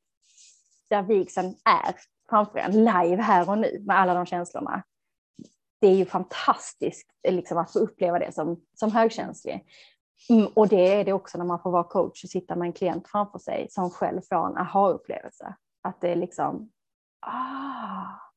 [0.90, 1.96] där vigseln är
[2.30, 4.84] framför en live här och nu med alla de känslorna.
[5.82, 9.66] Det är ju fantastiskt liksom, att få uppleva det som, som högkänslig.
[10.30, 12.74] Mm, och det är det också när man får vara coach och sitta med en
[12.74, 15.56] klient framför sig som själv får en aha-upplevelse.
[15.82, 16.72] Att det är liksom,
[17.22, 18.31] ah,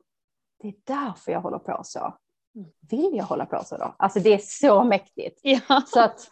[0.64, 2.14] det är därför jag håller på så.
[2.54, 2.68] Mm.
[2.90, 3.94] Vill jag hålla på så då?
[3.98, 5.40] Alltså det är så mäktigt.
[5.42, 5.82] Ja.
[5.86, 6.30] Så att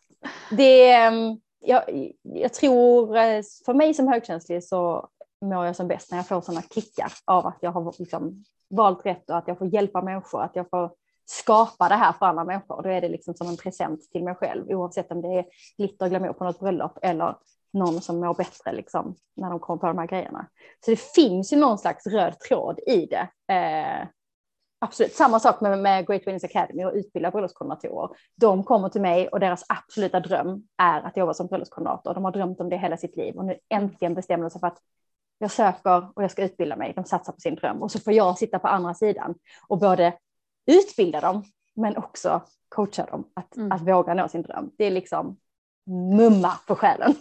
[0.50, 5.08] det, ehm, jag, jag tror, eh, för mig som högkänslig så
[5.40, 9.06] mår jag som bäst när jag får sådana kickar av att jag har liksom valt
[9.06, 10.92] rätt och att jag får hjälpa människor, att jag får
[11.24, 12.82] skapa det här för andra människor.
[12.82, 16.06] Då är det liksom som en present till mig själv oavsett om det är glitter
[16.06, 17.36] och glamour på något bröllop eller
[17.72, 20.46] någon som mår bättre liksom, när de kommer på de här grejerna.
[20.84, 23.54] Så det finns ju någon slags röd tråd i det.
[23.54, 24.08] Eh,
[24.82, 28.16] absolut, samma sak med, med Great Winnings Academy och utbilda bröllopskoordinatorer.
[28.36, 32.14] De kommer till mig och deras absoluta dröm är att jobba som bröllopskoordinator.
[32.14, 34.66] De har drömt om det hela sitt liv och nu äntligen bestämmer de sig för
[34.66, 34.78] att
[35.38, 36.92] jag söker och jag ska utbilda mig.
[36.96, 39.34] De satsar på sin dröm och så får jag sitta på andra sidan
[39.68, 40.14] och både
[40.66, 41.44] utbilda dem
[41.76, 43.72] men också coacha dem att, mm.
[43.72, 44.70] att våga nå sin dröm.
[44.78, 45.36] Det är liksom
[46.16, 47.14] mumma på själen.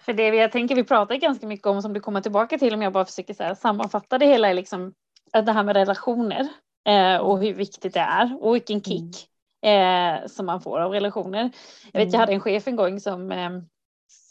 [0.00, 2.82] För det jag tänker vi pratar ganska mycket om som du kommer tillbaka till om
[2.82, 4.94] jag bara försöker så här, sammanfatta det hela är liksom
[5.32, 6.48] det här med relationer
[6.88, 9.28] eh, och hur viktigt det är och vilken kick
[9.62, 10.22] mm.
[10.22, 11.50] eh, som man får av relationer.
[11.92, 12.12] Jag vet mm.
[12.12, 13.50] jag hade en chef en gång som eh,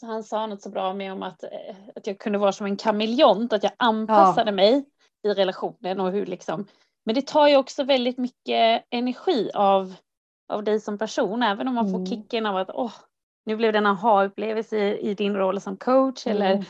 [0.02, 2.76] han sa något så bra med om att, eh, att jag kunde vara som en
[2.76, 4.54] kameleont, att jag anpassade ja.
[4.54, 4.84] mig
[5.22, 6.66] i relationen och hur liksom.
[7.04, 9.94] Men det tar ju också väldigt mycket energi av,
[10.48, 12.06] av dig som person, även om man får mm.
[12.06, 12.92] kicken av att åh,
[13.44, 16.36] nu blev det en aha-upplevelse i, i, din roll som coach mm.
[16.36, 16.64] eller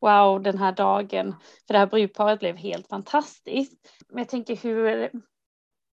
[0.00, 1.34] wow, den här dagen
[1.66, 3.88] för det här brudparet blev helt fantastiskt.
[4.08, 5.10] Men jag tänker hur,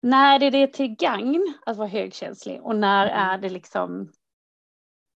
[0.01, 3.19] när är det till gagn att vara högkänslig och när mm.
[3.19, 4.11] är det liksom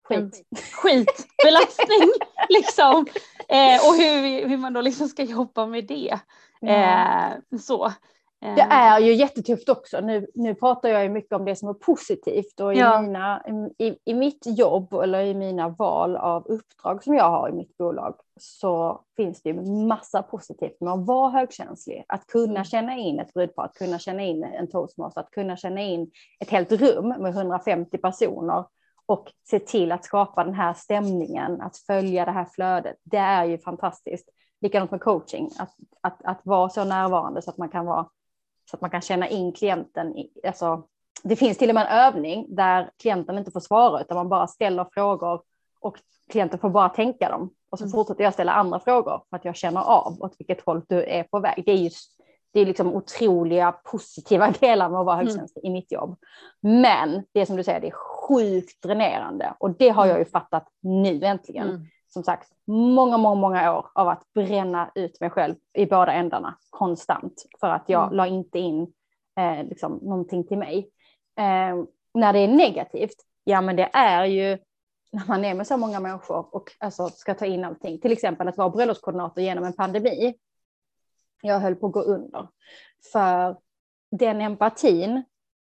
[0.07, 0.45] skit.
[0.73, 2.11] skitbelastning
[2.49, 3.05] liksom.
[3.49, 6.19] Eh, och hur, hur man då liksom ska jobba med det.
[6.61, 7.93] Eh, så.
[8.39, 8.71] Det eh.
[8.71, 9.99] är ju jättetufft också.
[9.99, 13.01] Nu, nu pratar jag ju mycket om det som är positivt och i, ja.
[13.01, 13.43] mina,
[13.77, 17.77] i, i mitt jobb eller i mina val av uppdrag som jag har i mitt
[17.77, 22.05] bolag så finns det ju massa positivt med att vara högkänslig.
[22.07, 22.63] Att kunna mm.
[22.63, 26.49] känna in ett brudpar, att kunna känna in en toastmaster, att kunna känna in ett
[26.49, 28.65] helt rum med 150 personer
[29.05, 32.95] och se till att skapa den här stämningen, att följa det här flödet.
[33.03, 34.29] Det är ju fantastiskt.
[34.61, 38.07] Likadant med coaching, att, att, att vara så närvarande så att man kan vara
[38.69, 40.13] så att man kan känna in klienten.
[40.47, 40.83] Alltså,
[41.23, 44.47] det finns till och med en övning där klienten inte får svara utan man bara
[44.47, 45.41] ställer frågor
[45.79, 45.97] och
[46.31, 47.49] klienten får bara tänka dem.
[47.69, 47.91] Och så mm.
[47.91, 51.23] fortsätter jag ställa andra frågor för att jag känner av åt vilket håll du är
[51.23, 51.63] på väg.
[51.65, 51.89] Det är ju
[52.53, 55.27] det är liksom otroliga positiva delar med att vara mm.
[55.27, 55.71] högkänslig mm.
[55.71, 56.15] i mitt jobb.
[56.61, 60.25] Men det är som du säger, det är sjukt dränerande och det har jag ju
[60.25, 61.69] fattat nu äntligen.
[61.69, 61.85] Mm.
[62.07, 66.57] Som sagt, många, många, många år av att bränna ut mig själv i båda ändarna
[66.69, 68.15] konstant för att jag mm.
[68.15, 68.93] la inte in
[69.39, 70.89] eh, liksom, någonting till mig.
[71.37, 71.83] Eh,
[72.13, 74.57] när det är negativt, ja men det är ju
[75.11, 78.47] när man är med så många människor och alltså, ska ta in allting, till exempel
[78.47, 80.35] att vara bröllopskoordinator genom en pandemi.
[81.41, 82.47] Jag höll på att gå under.
[83.11, 83.57] För
[84.11, 85.23] den empatin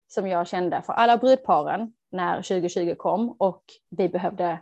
[0.08, 4.60] som jag kände för alla brudparen när 2020 kom och vi behövde,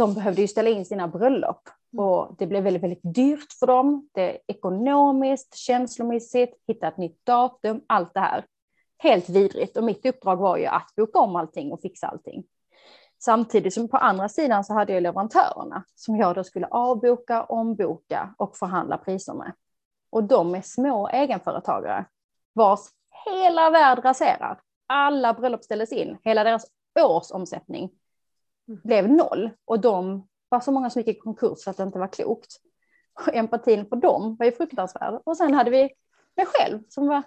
[0.00, 2.04] de behövde ju ställa in sina bröllop mm.
[2.04, 4.08] och det blev väldigt, väldigt dyrt för dem.
[4.14, 8.44] Det är ekonomiskt, känslomässigt, hitta ett nytt datum, allt det här.
[8.98, 12.44] Helt vidrigt och mitt uppdrag var ju att boka om allting och fixa allting.
[13.18, 18.34] Samtidigt som på andra sidan så hade jag leverantörerna som jag då skulle avboka, omboka
[18.38, 19.52] och förhandla priser med.
[20.10, 22.04] Och de är små egenföretagare
[22.52, 22.80] vars
[23.26, 26.66] hela värld raserar alla bröllop ställdes in, hela deras
[27.00, 27.90] årsomsättning
[28.84, 32.08] blev noll och de var så många som gick i konkurs att det inte var
[32.08, 32.56] klokt.
[33.12, 35.20] Och empatin för dem var ju fruktansvärd.
[35.24, 35.90] Och sen hade vi
[36.36, 37.22] mig själv som var,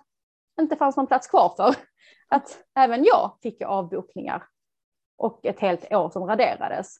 [0.62, 1.76] inte fanns någon plats kvar för.
[2.28, 4.44] Att även jag fick avbokningar
[5.18, 6.98] och ett helt år som raderades.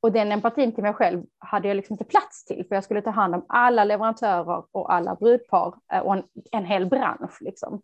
[0.00, 3.02] Och den empatin till mig själv hade jag liksom inte plats till för jag skulle
[3.02, 7.38] ta hand om alla leverantörer och alla brudpar eh, och en, en hel bransch.
[7.40, 7.82] Liksom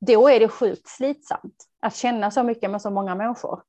[0.00, 3.62] då är det sjukt slitsamt att känna så mycket med så många människor.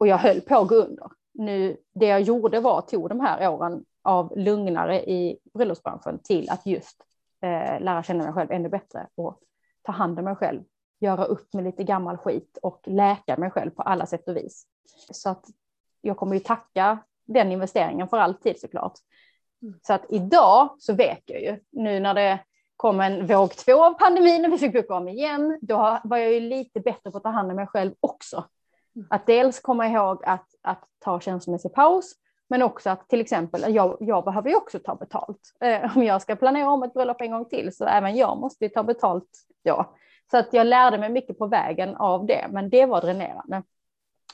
[0.00, 1.10] Och jag höll på att gå under.
[1.34, 6.50] Nu, det jag gjorde var att tog de här åren av lugnare i bröllopsbranschen till
[6.50, 7.02] att just
[7.42, 9.40] eh, lära känna mig själv ännu bättre och
[9.82, 10.62] ta hand om mig själv,
[11.00, 14.66] göra upp med lite gammal skit och läka mig själv på alla sätt och vis.
[15.10, 15.44] Så att
[16.00, 18.98] jag kommer ju tacka den investeringen för alltid såklart.
[19.62, 19.74] Mm.
[19.82, 22.38] Så att idag så vet jag ju nu när det
[22.76, 25.58] kom en våg två av pandemin och vi fick börja om igen.
[25.62, 28.44] Då var jag ju lite bättre på att ta hand om mig själv också.
[28.96, 29.06] Mm.
[29.10, 32.12] Att dels komma ihåg att, att ta känslomässig paus,
[32.48, 35.40] men också att till exempel jag, jag behöver ju också ta betalt.
[35.60, 38.64] Eh, om jag ska planera om ett bröllop en gång till så även jag måste
[38.64, 39.30] ju ta betalt
[39.64, 39.94] då.
[40.30, 43.62] Så att jag lärde mig mycket på vägen av det, men det var dränerande.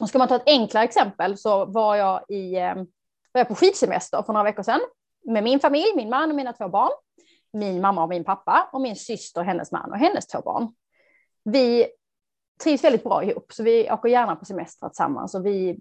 [0.00, 2.74] Och ska man ta ett enklare exempel så var jag, i, eh,
[3.32, 4.80] var jag på skidsemester för några veckor sedan
[5.24, 6.92] med min familj, min man och mina två barn.
[7.52, 10.74] Min mamma och min pappa och min syster, hennes man och hennes två barn.
[11.44, 11.86] Vi
[12.62, 15.78] trivs väldigt bra ihop, så vi åker gärna på semester tillsammans och vi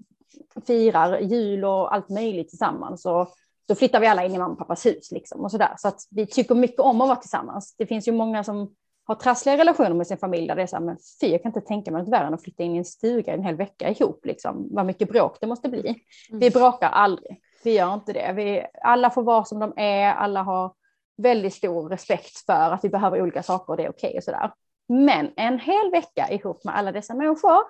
[0.68, 3.06] firar jul och allt möjligt tillsammans.
[3.06, 3.30] Och
[3.68, 5.74] då flyttar vi alla in i mamma och pappas hus liksom och så där.
[5.78, 7.76] Så att vi tycker mycket om att vara tillsammans.
[7.78, 8.74] Det finns ju många som
[9.08, 11.50] har trassliga relationer med sin familj där det är så här, men fy, jag kan
[11.50, 13.90] inte tänka mig något värre än att flytta in i en stuga en hel vecka
[13.90, 14.68] ihop, liksom.
[14.72, 15.88] Vad mycket bråk det måste bli.
[16.30, 16.40] Mm.
[16.40, 18.34] Vi bråkar aldrig, vi gör inte det.
[18.34, 20.74] Vi, alla får vara som de är, alla har
[21.18, 24.24] väldigt stor respekt för att vi behöver olika saker och det är okej okay och
[24.24, 24.52] sådär.
[24.88, 27.64] Men en hel vecka ihop med alla dessa människor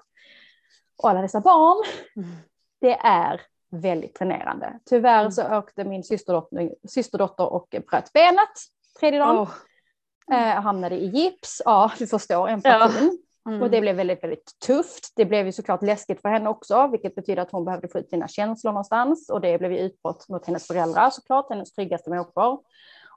[0.98, 1.86] och alla dessa barn,
[2.16, 2.30] mm.
[2.82, 3.42] det är
[3.72, 4.80] väldigt tränerande.
[4.90, 5.32] Tyvärr mm.
[5.32, 8.50] så åkte min systerdotter, systerdotter och bröt benet
[9.00, 9.38] tredje dagen.
[9.38, 9.52] Oh.
[10.32, 11.62] Eh, hamnade i gips.
[11.66, 13.18] Ja, du förstår empatin.
[13.44, 13.52] Ja.
[13.52, 13.62] Mm.
[13.62, 15.14] Och det blev väldigt, väldigt tufft.
[15.16, 18.10] Det blev ju såklart läskigt för henne också, vilket betyder att hon behövde få ut
[18.10, 19.30] sina känslor någonstans.
[19.30, 22.60] Och det blev ju utbrott mot hennes föräldrar såklart, hennes tryggaste människor.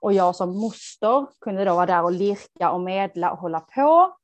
[0.01, 4.17] Och jag som moster kunde då vara där och lirka och medla och hålla på.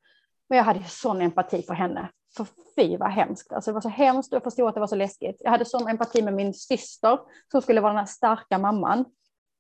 [0.49, 2.11] Men jag hade sån empati för henne.
[2.37, 2.47] För
[2.77, 3.53] fy vad hemskt.
[3.53, 5.37] Alltså det var så hemskt och jag förstod att det var så läskigt.
[5.41, 7.19] Jag hade sån empati med min syster
[7.51, 9.05] som skulle vara den här starka mamman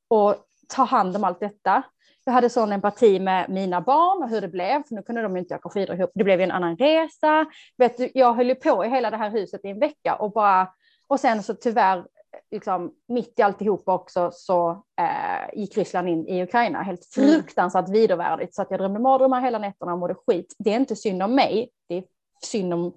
[0.08, 0.36] och
[0.68, 1.82] ta hand om allt detta.
[2.24, 5.36] Jag hade sån empati med mina barn och hur det blev, för nu kunde de
[5.36, 6.10] inte åka skidor ihop.
[6.14, 7.46] Det blev en annan resa.
[7.76, 10.32] Vet du, jag höll ju på i hela det här huset i en vecka och
[10.32, 10.68] bara,
[11.06, 12.04] och sen så tyvärr,
[12.50, 14.70] liksom, mitt i alltihop också så
[15.00, 16.82] eh, gick Ryssland in i Ukraina.
[16.82, 17.30] Helt mm.
[17.30, 18.00] fruktansvärt mm.
[18.00, 20.54] vidervärdigt så att jag drömde mardrömmar hela nätterna och mådde skit.
[20.58, 22.04] Det är inte synd om mig, det är
[22.44, 22.96] synd om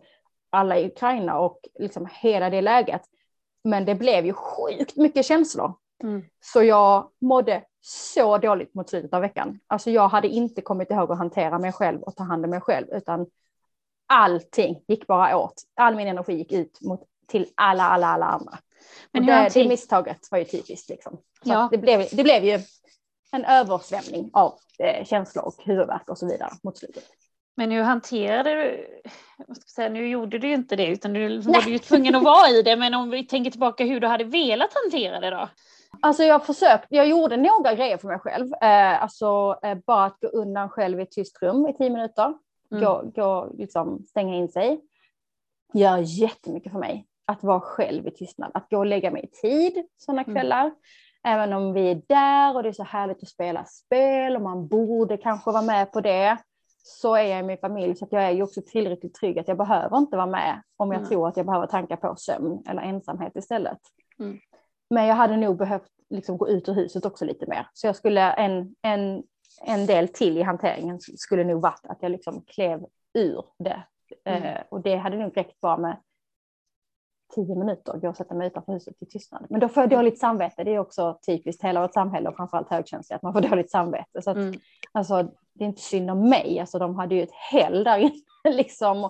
[0.50, 3.02] alla i Ukraina och liksom hela det läget.
[3.64, 5.74] Men det blev ju sjukt mycket känslor.
[6.04, 6.24] Mm.
[6.40, 9.60] Så jag mådde så dåligt mot slutet av veckan.
[9.68, 12.62] Alltså jag hade inte kommit ihåg att hantera mig själv och ta hand om mig
[12.62, 13.26] själv, utan
[14.08, 15.64] allting gick bara åt.
[15.76, 18.58] All min energi gick ut mot, till alla, alla, alla andra.
[19.12, 20.90] Men och det, det misstaget var ju typiskt.
[20.90, 21.18] Liksom.
[21.44, 21.68] Så ja.
[21.72, 22.60] det, blev, det blev ju
[23.32, 27.04] en översvämning av eh, känslor och huvudvärk och så vidare mot slutet.
[27.56, 28.88] Men hur hanterade du,
[29.48, 32.24] vad ska säga, nu gjorde du ju inte det utan du var ju tvungen att
[32.24, 35.50] vara i det, men om vi tänker tillbaka hur du hade velat hantera det då?
[36.02, 38.54] Alltså jag försökte, jag gjorde några grejer för mig själv.
[38.54, 42.34] Eh, alltså eh, bara att gå undan själv i ett tyst rum i tio minuter.
[42.72, 42.84] Mm.
[42.84, 44.82] Gå, gå, liksom stänga in sig.
[45.74, 47.08] Gör jättemycket för mig.
[47.28, 48.52] Att vara själv i tystnad.
[48.54, 50.36] Att gå och lägga mig i tid sådana mm.
[50.36, 50.62] kvällar.
[50.62, 50.76] Mm.
[51.24, 54.68] Även om vi är där och det är så härligt att spela spel och man
[54.68, 56.38] borde kanske vara med på det.
[56.84, 59.48] Så är jag i min familj så att jag är ju också tillräckligt trygg att
[59.48, 61.10] jag behöver inte vara med om jag mm.
[61.10, 63.80] tror att jag behöver tanka på sömn eller ensamhet istället.
[64.20, 64.40] Mm.
[64.90, 67.68] Men jag hade nog behövt liksom gå ut ur huset också lite mer.
[67.74, 69.24] Så jag skulle en, en,
[69.66, 73.84] en del till i hanteringen skulle nog varit att jag liksom klev ur det.
[74.26, 74.44] Mm.
[74.44, 75.98] Eh, och det hade nog räckt bara med
[77.36, 79.46] tio minuter, gå och sätta mig utanför huset i tystnad.
[79.50, 80.64] Men då får jag dåligt samvete.
[80.64, 84.22] Det är också typiskt hela vårt samhälle och framförallt högkänsliga, att man får dåligt samvete.
[84.22, 84.60] Så att, mm.
[84.92, 85.24] alltså,
[85.54, 88.12] det är inte synd om mig, alltså, de hade ju ett häll där inne.
[88.56, 89.04] liksom.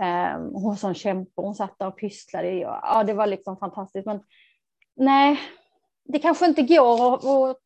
[0.00, 2.50] Eh, hon var sån kämpe, hon satt där och pysslade.
[2.50, 4.06] Ja, det var liksom fantastiskt.
[4.06, 4.20] Men
[4.96, 5.40] nej,
[6.04, 7.14] det kanske inte går
[7.50, 7.58] att,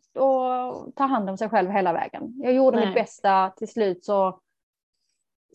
[0.97, 2.35] ta hand om sig själv hela vägen.
[2.37, 2.87] Jag gjorde nej.
[2.87, 4.41] mitt bästa, till slut så,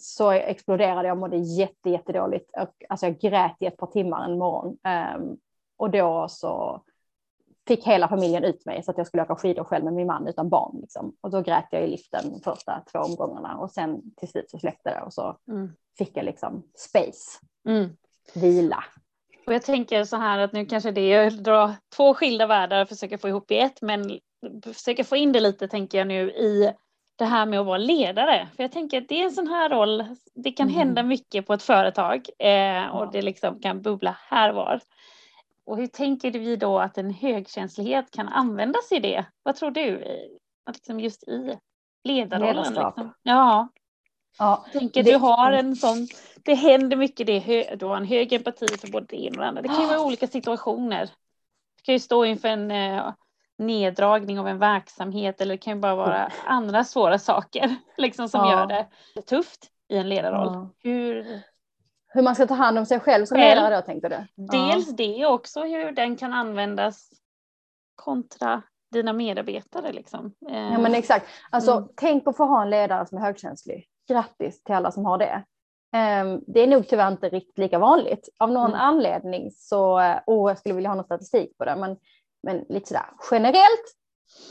[0.04, 2.52] så exploderade jag och mådde jätte, jättedåligt.
[2.89, 4.78] Alltså jag grät i ett par timmar en morgon.
[5.18, 5.38] Um,
[5.78, 6.84] och då så
[7.68, 10.28] fick hela familjen ut mig så att jag skulle åka skidor själv med min man
[10.28, 10.78] utan barn.
[10.82, 11.16] Liksom.
[11.22, 14.60] Och då grät jag i liften de första två omgångarna och sen till slut så
[14.60, 15.70] släppte det och så mm.
[15.97, 17.89] fick jag liksom space, mm.
[18.36, 18.84] vila.
[19.47, 22.82] Och jag tänker så här att nu kanske det är att dra två skilda världar
[22.82, 24.20] och försöka få ihop i ett, men
[24.64, 26.74] försöka få in det lite tänker jag nu i
[27.22, 28.48] det här med att vara ledare.
[28.56, 30.78] För jag tänker att det är en sån här roll, det kan mm.
[30.78, 34.82] hända mycket på ett företag eh, och det liksom kan bubbla här var.
[35.66, 39.26] Och hur tänker vi då att en högkänslighet kan användas i det?
[39.44, 40.04] Vad tror du?
[40.68, 41.58] Liksom just i
[42.04, 42.74] ledarrollen?
[42.74, 43.14] Liksom.
[43.24, 43.68] Ja.
[44.38, 45.12] Ja, jag tänker det...
[45.12, 46.08] du har en sån,
[46.44, 49.48] det händer mycket, det, du har en hög empati för både det ena och det
[49.48, 49.62] andra.
[49.62, 51.06] Det kan ju vara olika situationer.
[51.76, 53.14] Du kan ju stå inför en eh,
[53.62, 58.45] neddragning av en verksamhet eller det kan ju bara vara andra svåra saker liksom, som
[58.45, 58.51] ja.
[58.51, 60.53] gör det tufft i en ledarroll.
[60.53, 60.70] Ja.
[60.80, 61.41] Hur,
[62.07, 63.55] hur man ska ta hand om sig själv som själv.
[63.55, 64.45] ledare då tänkte du?
[64.47, 64.93] Dels ja.
[64.97, 67.09] det också hur den kan användas
[67.95, 70.34] kontra dina medarbetare liksom.
[70.39, 71.26] Ja men exakt.
[71.49, 71.89] Alltså mm.
[71.95, 73.88] tänk att få ha en ledare som är högkänslig.
[74.09, 75.43] Grattis till alla som har det.
[75.93, 78.30] Um, det är nog tyvärr inte riktigt lika vanligt.
[78.38, 78.80] Av någon mm.
[78.80, 81.97] anledning så, och jag skulle vilja ha någon statistik på det, men,
[82.44, 83.96] men lite sådär generellt,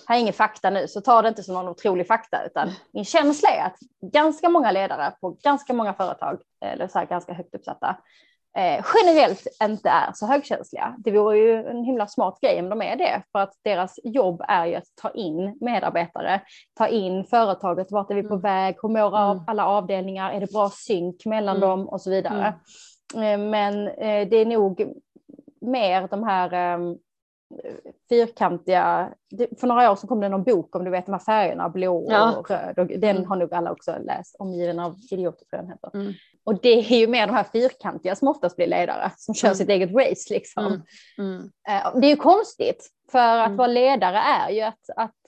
[0.06, 3.04] här är ingen fakta nu, så ta det inte som någon otrolig fakta, utan min
[3.04, 3.78] känsla är att
[4.12, 7.96] ganska många ledare på ganska många företag, eller så här ganska högt uppsatta,
[8.56, 10.96] eh, generellt inte är så högkänsliga.
[10.98, 14.42] Det vore ju en himla smart grej om de är det, för att deras jobb
[14.48, 16.40] är ju att ta in medarbetare,
[16.74, 18.40] ta in företaget, vart är vi på mm.
[18.40, 19.44] väg, hur mår mm.
[19.46, 21.68] alla avdelningar, är det bra synk mellan mm.
[21.68, 22.54] dem och så vidare.
[23.14, 23.40] Mm.
[23.40, 24.92] Eh, men eh, det är nog
[25.60, 26.96] mer de här ehm,
[28.08, 29.14] fyrkantiga,
[29.60, 32.06] för några år så kom det någon bok om du vet de här färgerna, blå
[32.10, 32.36] ja.
[32.36, 33.28] och röd, och den mm.
[33.28, 35.90] har nog alla också läst, Omgiven av idioter tror jag heter.
[35.94, 36.12] Mm.
[36.44, 39.56] Och det är ju mer de här fyrkantiga som oftast blir ledare, som kör mm.
[39.56, 40.66] sitt eget race liksom.
[40.66, 40.82] Mm.
[41.18, 41.50] Mm.
[41.68, 43.56] Eh, det är ju konstigt, för att mm.
[43.56, 45.20] vara ledare är ju att, att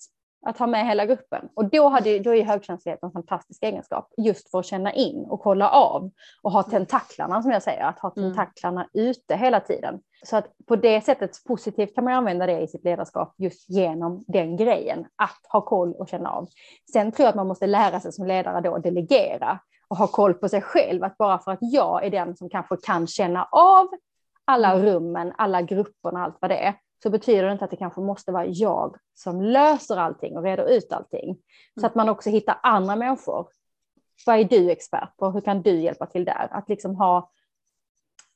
[0.46, 1.48] att ha med hela gruppen.
[1.54, 5.40] Och då, hade, då är högkänslighet en fantastisk egenskap just för att känna in och
[5.40, 6.10] kolla av
[6.42, 8.28] och ha tentaklarna som jag säger, att ha mm.
[8.28, 9.08] tentaklarna mm.
[9.08, 10.00] ute hela tiden.
[10.24, 14.24] Så att på det sättet positivt kan man använda det i sitt ledarskap just genom
[14.26, 16.48] den grejen, att ha koll och känna av.
[16.92, 20.06] Sen tror jag att man måste lära sig som ledare då att delegera och ha
[20.06, 23.48] koll på sig själv, att bara för att jag är den som kanske kan känna
[23.52, 23.88] av
[24.44, 24.86] alla mm.
[24.86, 28.32] rummen, alla grupperna, allt vad det är, så betyder det inte att det kanske måste
[28.32, 31.24] vara jag som löser allting och reder ut allting.
[31.24, 31.40] Mm.
[31.80, 33.48] Så att man också hittar andra människor.
[34.26, 35.30] Vad är du expert på?
[35.30, 36.48] Hur kan du hjälpa till där?
[36.50, 37.30] Att liksom ha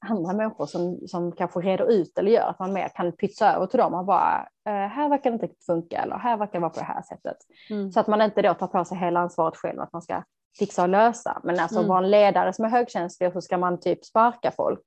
[0.09, 3.67] andra människor som, som kanske reder ut eller gör att man mer kan pytsa över
[3.67, 6.71] till dem och bara eh, här verkar det inte funka eller här verkar det vara
[6.71, 7.37] på det här sättet.
[7.71, 7.93] Mm.
[7.93, 10.23] Så att man inte då tar på sig hela ansvaret själv att man ska
[10.59, 11.41] fixa och lösa.
[11.45, 11.89] Men alltså mm.
[11.89, 14.83] vara en ledare som är högkänslig och så ska man typ sparka folk.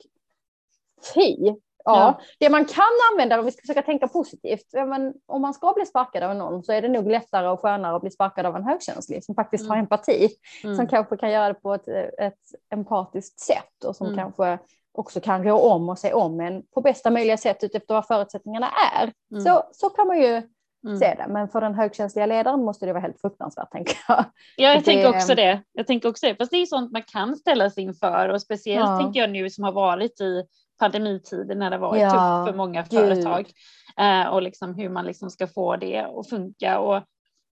[1.13, 1.55] Fy,
[1.85, 5.73] Ja, det man kan använda om vi ska försöka tänka positivt, men om man ska
[5.73, 8.55] bli sparkad av någon så är det nog lättare och skönare att bli sparkad av
[8.55, 9.69] en högkänslig som faktiskt mm.
[9.69, 10.29] har empati,
[10.63, 10.75] mm.
[10.75, 14.19] som kanske kan göra det på ett, ett empatiskt sätt och som mm.
[14.19, 14.59] kanske
[14.91, 18.67] också kan rå om och se om en på bästa möjliga sätt utifrån vad förutsättningarna
[18.95, 19.11] är.
[19.31, 19.43] Mm.
[19.43, 20.41] Så, så kan man ju
[20.83, 20.97] Mm.
[20.97, 21.25] se det.
[21.29, 24.25] Men för den högkänsliga ledaren måste det vara helt fruktansvärt tänker jag.
[24.57, 25.63] Ja, jag tänker också det.
[25.73, 26.35] Jag tänker också det.
[26.35, 28.99] Fast det är sånt man kan ställa sig inför och speciellt ja.
[28.99, 30.43] tänker jag nu som har varit i
[30.79, 32.99] pandemitiden när det var ja, tufft för många Gud.
[32.99, 33.51] företag
[33.97, 36.79] eh, och liksom hur man liksom ska få det att funka.
[36.79, 37.03] Och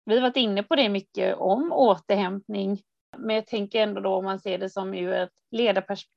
[0.05, 2.82] vi har varit inne på det mycket om återhämtning,
[3.17, 5.34] men jag tänker ändå då om man ser det som ur ett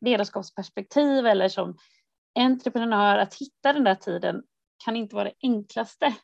[0.01, 1.77] ledarskapsperspektiv eller som
[2.39, 4.43] entreprenör att hitta den där tiden
[4.85, 6.15] kan inte vara det enklaste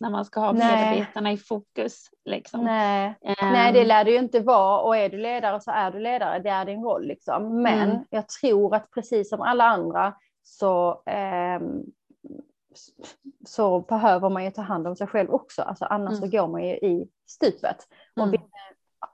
[0.00, 2.10] när man ska ha medarbetarna i fokus.
[2.24, 2.64] Liksom.
[2.64, 3.14] Nej.
[3.22, 5.98] Um, Nej, det lär det ju inte vara och är du ledare så är du
[5.98, 7.06] ledare, det är din roll.
[7.06, 7.62] Liksom.
[7.62, 8.04] Men mm.
[8.10, 10.14] jag tror att precis som alla andra
[10.50, 11.60] så, eh,
[13.46, 16.20] så behöver man ju ta hand om sig själv också, alltså annars mm.
[16.20, 17.88] så går man ju i stupet.
[18.16, 18.30] Om mm.
[18.30, 18.38] vi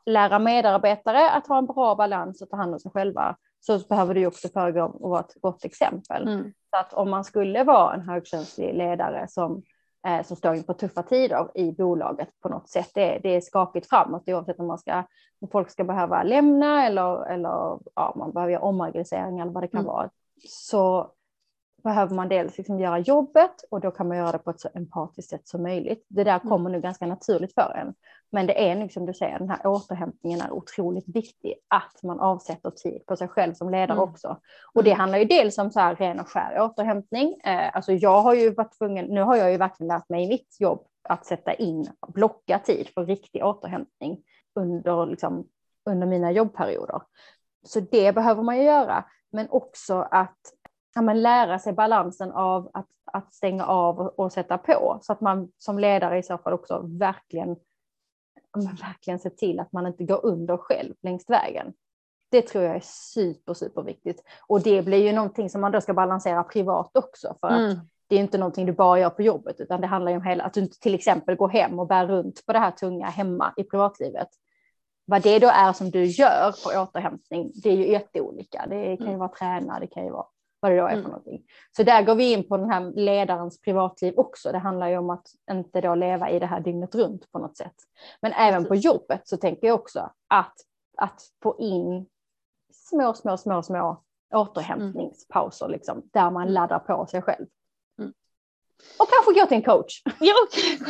[0.06, 4.14] lära medarbetare att ha en bra balans och ta hand om sig själva så behöver
[4.14, 6.28] du också föregå och vara ett gott exempel.
[6.28, 6.52] Mm.
[6.70, 9.62] Så att om man skulle vara en högkänslig ledare som,
[10.06, 13.88] eh, som står inför tuffa tider i bolaget på något sätt, det, det är skakigt
[13.88, 15.02] framåt oavsett om, man ska,
[15.40, 19.68] om folk ska behöva lämna eller, eller ja, man behöver göra omorganisering eller vad det
[19.68, 19.92] kan mm.
[19.92, 20.10] vara,
[20.48, 21.10] så
[21.86, 24.68] behöver man dels liksom göra jobbet och då kan man göra det på ett så
[24.74, 26.06] empatiskt sätt som möjligt.
[26.08, 26.48] Det där mm.
[26.48, 27.94] kommer nu ganska naturligt för en.
[28.32, 32.70] Men det är liksom du säger, den här återhämtningen är otroligt viktig, att man avsätter
[32.70, 34.10] tid på sig själv som ledare mm.
[34.10, 34.36] också.
[34.74, 35.00] Och det mm.
[35.00, 37.36] handlar ju dels om så här ren och skär återhämtning.
[37.44, 40.28] Eh, alltså jag har ju varit tvungen, nu har jag ju verkligen lärt mig i
[40.28, 44.18] mitt jobb att sätta in, blocka tid för riktig återhämtning
[44.54, 45.46] under, liksom,
[45.90, 47.02] under mina jobbperioder.
[47.66, 50.38] Så det behöver man ju göra, men också att
[50.96, 55.20] ja, men lära sig balansen av att, att stänga av och, sätta på så att
[55.20, 57.56] man som ledare i så fall också verkligen,
[58.80, 61.72] verkligen ser till att man inte går under själv längs vägen.
[62.30, 64.22] Det tror jag är super, super viktigt.
[64.46, 67.78] Och det blir ju någonting som man då ska balansera privat också för att mm.
[68.06, 70.44] det är inte någonting du bara gör på jobbet utan det handlar ju om hela,
[70.44, 73.52] att du inte till exempel går hem och bär runt på det här tunga hemma
[73.56, 74.28] i privatlivet.
[75.04, 78.66] Vad det då är som du gör på återhämtning, det är ju jätteolika.
[78.68, 79.18] Det kan ju mm.
[79.18, 80.26] vara träna, det kan ju vara
[80.60, 81.02] vad det då är mm.
[81.02, 81.42] för någonting.
[81.76, 84.52] Så där går vi in på den här ledarens privatliv också.
[84.52, 87.56] Det handlar ju om att inte då leva i det här dygnet runt på något
[87.56, 87.74] sätt.
[88.20, 90.54] Men även på jobbet så tänker jag också att,
[90.96, 92.06] att få in
[92.72, 94.02] små, små, små, små
[94.34, 96.54] återhämtningspauser liksom, där man mm.
[96.54, 97.46] laddar på sig själv.
[97.98, 98.12] Mm.
[98.98, 100.02] Och kanske gå till en coach.
[100.20, 100.34] Ja,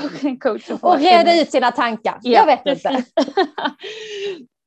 [0.04, 0.70] och en coach.
[0.70, 2.18] Och, och reda ut sina tankar.
[2.22, 2.90] Ja, jag vet precis.
[2.90, 3.06] inte.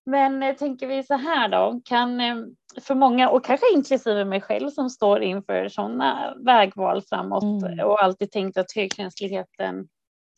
[0.06, 2.36] Men eh, tänker vi så här då, kan eh,
[2.82, 7.80] för många och kanske inklusive mig själv som står inför sådana vägval framåt mm.
[7.80, 9.88] och alltid tänkt att högkänsligheten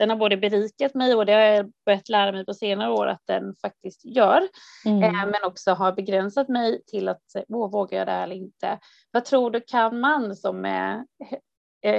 [0.01, 3.07] den har både berikat mig och det har jag börjat lära mig på senare år
[3.07, 4.47] att den faktiskt gör.
[4.85, 5.03] Mm.
[5.03, 8.79] Eh, men också har begränsat mig till att vågar jag det eller inte.
[9.11, 11.05] Vad tror du, kan man som är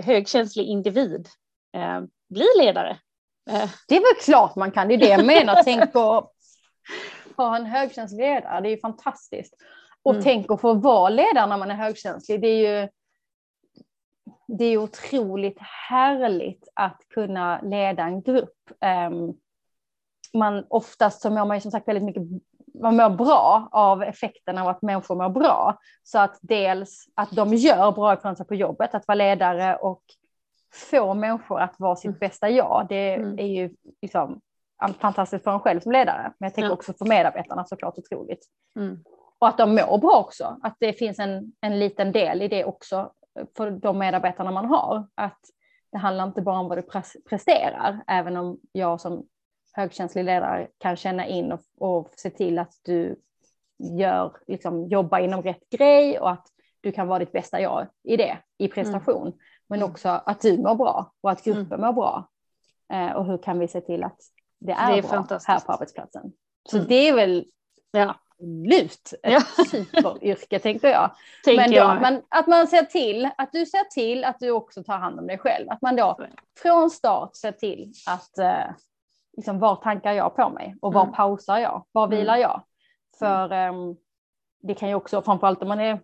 [0.03, 1.29] högkänslig individ
[1.77, 2.99] eh, bli ledare?
[3.51, 3.71] Eh.
[3.89, 5.63] Det är väl klart man kan, det är det jag menar.
[5.65, 6.33] Tänk att
[7.37, 9.55] ha en högkänslig ledare, det är ju fantastiskt.
[10.03, 10.25] Och mm.
[10.25, 12.89] tänk att få vara ledare när man är högkänslig, det är ju
[14.47, 18.71] det är otroligt härligt att kunna leda en grupp.
[19.11, 19.39] Um,
[20.35, 22.23] man, oftast så mår man ju som sagt väldigt mycket
[22.75, 25.79] man mår bra av effekten av att människor mår bra.
[26.03, 30.03] Så att dels att de gör bra ifrån sig på jobbet, att vara ledare och
[30.91, 32.19] få människor att vara sitt mm.
[32.19, 32.87] bästa jag.
[32.89, 33.39] Det mm.
[33.39, 33.71] är ju
[34.03, 34.41] liksom
[35.01, 36.75] fantastiskt för en själv som ledare, men jag tänker ja.
[36.75, 38.47] också för medarbetarna såklart otroligt.
[38.77, 39.05] Mm.
[39.43, 42.65] Och att de mår bra också, att det finns en, en liten del i det
[42.65, 43.13] också
[43.57, 45.07] för de medarbetarna man har.
[45.15, 45.41] Att
[45.93, 46.83] det handlar inte bara om vad du
[47.29, 49.27] presterar, även om jag som
[49.73, 53.17] högkänslig ledare kan känna in och, och se till att du
[53.79, 56.47] gör, liksom, jobbar inom rätt grej och att
[56.81, 59.27] du kan vara ditt bästa jag i det, i prestation.
[59.27, 59.39] Mm.
[59.69, 61.81] Men också att du mår bra och att gruppen mm.
[61.81, 62.29] mår bra.
[62.93, 64.19] Eh, och hur kan vi se till att
[64.59, 66.33] det är, det är bra här på arbetsplatsen.
[66.71, 66.89] Så mm.
[66.89, 67.47] det är väl
[67.91, 69.41] ja absolut ett ja.
[69.65, 71.11] superyrke tänker jag.
[71.45, 72.01] Tänker men, jag.
[72.01, 75.27] men att man ser till att du ser till att du också tar hand om
[75.27, 75.71] dig själv.
[75.71, 76.19] Att man då
[76.63, 78.75] från start ser till att eh,
[79.37, 81.15] liksom, var tankar jag på mig och var mm.
[81.15, 81.87] pausar jag?
[81.93, 82.19] Var mm.
[82.19, 82.63] vilar jag?
[83.19, 83.73] För eh,
[84.63, 86.01] det kan ju också, framförallt om man är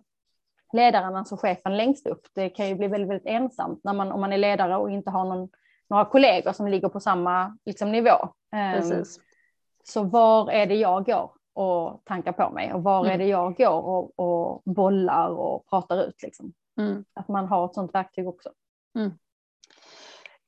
[0.73, 4.21] ledaren, alltså chefen längst upp, det kan ju bli väldigt, väldigt ensamt när man, om
[4.21, 5.49] man är ledare och inte har någon,
[5.89, 8.29] några kollegor som ligger på samma liksom, nivå.
[8.81, 9.03] Um,
[9.83, 11.31] så var är det jag går?
[11.59, 13.13] Och tankar på mig och var mm.
[13.13, 16.23] är det jag går och, och bollar och pratar ut.
[16.23, 16.53] Liksom.
[16.79, 17.05] Mm.
[17.13, 18.49] Att man har ett sådant verktyg också.
[18.97, 19.11] Mm.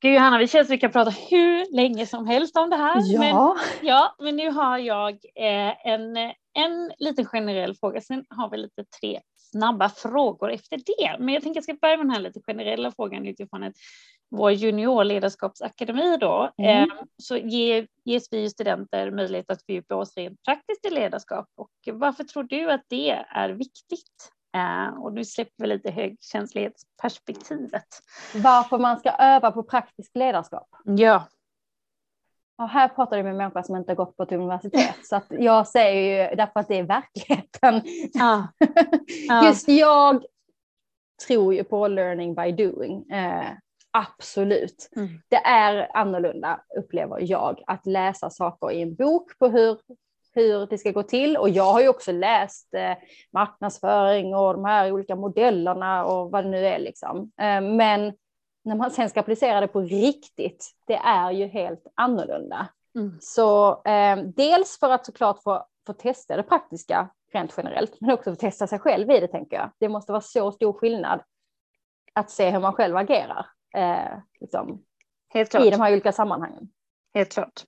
[0.02, 3.02] Gud Johanna, vi känns att vi kan prata hur länge som helst om det här.
[3.04, 3.58] Ja, men,
[3.88, 6.18] ja, men nu har jag eh, en,
[6.54, 8.02] en liten generell fråga.
[8.02, 11.18] Sen har vi lite tre snabba frågor efter det.
[11.20, 13.76] Men jag tänker att jag ska börja med den här lite generella frågan utifrån ett
[14.32, 16.84] vår juniorledarskapsakademi då, mm.
[16.84, 21.46] eh, så ge, ges vi studenter möjlighet att fördjupa oss rent praktiskt i ledarskap.
[21.56, 24.32] Och varför tror du att det är viktigt?
[24.56, 27.88] Eh, och nu släpper vi lite högkänslighetsperspektivet.
[28.36, 30.68] Varför man ska öva på praktiskt ledarskap?
[30.84, 31.28] Ja.
[32.58, 35.26] Och här pratar du med människor som inte har gått på ett universitet, så att
[35.30, 37.82] jag säger ju därför att det är verkligheten.
[38.20, 38.44] Ah.
[39.30, 39.46] Ah.
[39.46, 40.26] Just jag
[41.28, 43.10] tror ju på learning by doing.
[43.10, 43.52] Eh,
[43.92, 44.90] Absolut.
[44.96, 45.10] Mm.
[45.30, 49.80] Det är annorlunda, upplever jag, att läsa saker i en bok på hur,
[50.34, 51.38] hur det ska gå till.
[51.38, 52.94] Och jag har ju också läst eh,
[53.34, 56.80] marknadsföring och de här olika modellerna och vad det nu är.
[56.80, 57.32] Liksom.
[57.42, 58.14] Eh, men
[58.64, 62.68] när man sen ska applicera det på riktigt, det är ju helt annorlunda.
[62.96, 63.18] Mm.
[63.22, 68.32] Så eh, dels för att såklart få, få testa det praktiska rent generellt, men också
[68.32, 69.72] få testa sig själv i det tänker jag.
[69.80, 71.22] Det måste vara så stor skillnad
[72.14, 73.46] att se hur man själv agerar
[73.78, 74.84] eh, liksom,
[75.34, 75.64] Helt klart.
[75.64, 76.70] i de här olika sammanhangen.
[77.14, 77.64] Helt klart.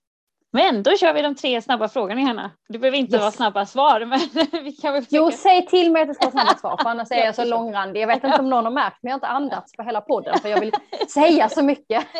[0.52, 2.50] Men då kör vi de tre snabba frågorna Hanna.
[2.68, 3.20] Det behöver inte yes.
[3.20, 4.04] vara snabba svar.
[4.04, 4.20] Men
[4.64, 7.10] vi kan väl jo, säg till mig att det ska vara snabba svar för annars
[7.10, 8.00] är jag så långrandig.
[8.00, 10.38] Jag vet inte om någon har märkt men jag har inte andats på hela podden
[10.38, 10.72] för jag vill
[11.14, 12.06] säga så mycket.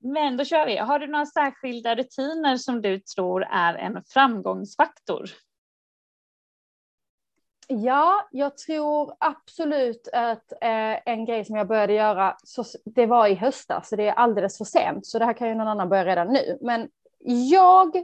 [0.00, 0.76] Men då kör vi.
[0.76, 5.30] Har du några särskilda rutiner som du tror är en framgångsfaktor?
[7.68, 13.26] Ja, jag tror absolut att eh, en grej som jag började göra, så det var
[13.26, 15.88] i höstas, så det är alldeles för sent, så det här kan ju någon annan
[15.88, 16.58] börja redan nu.
[16.60, 16.88] Men
[17.50, 17.96] jag,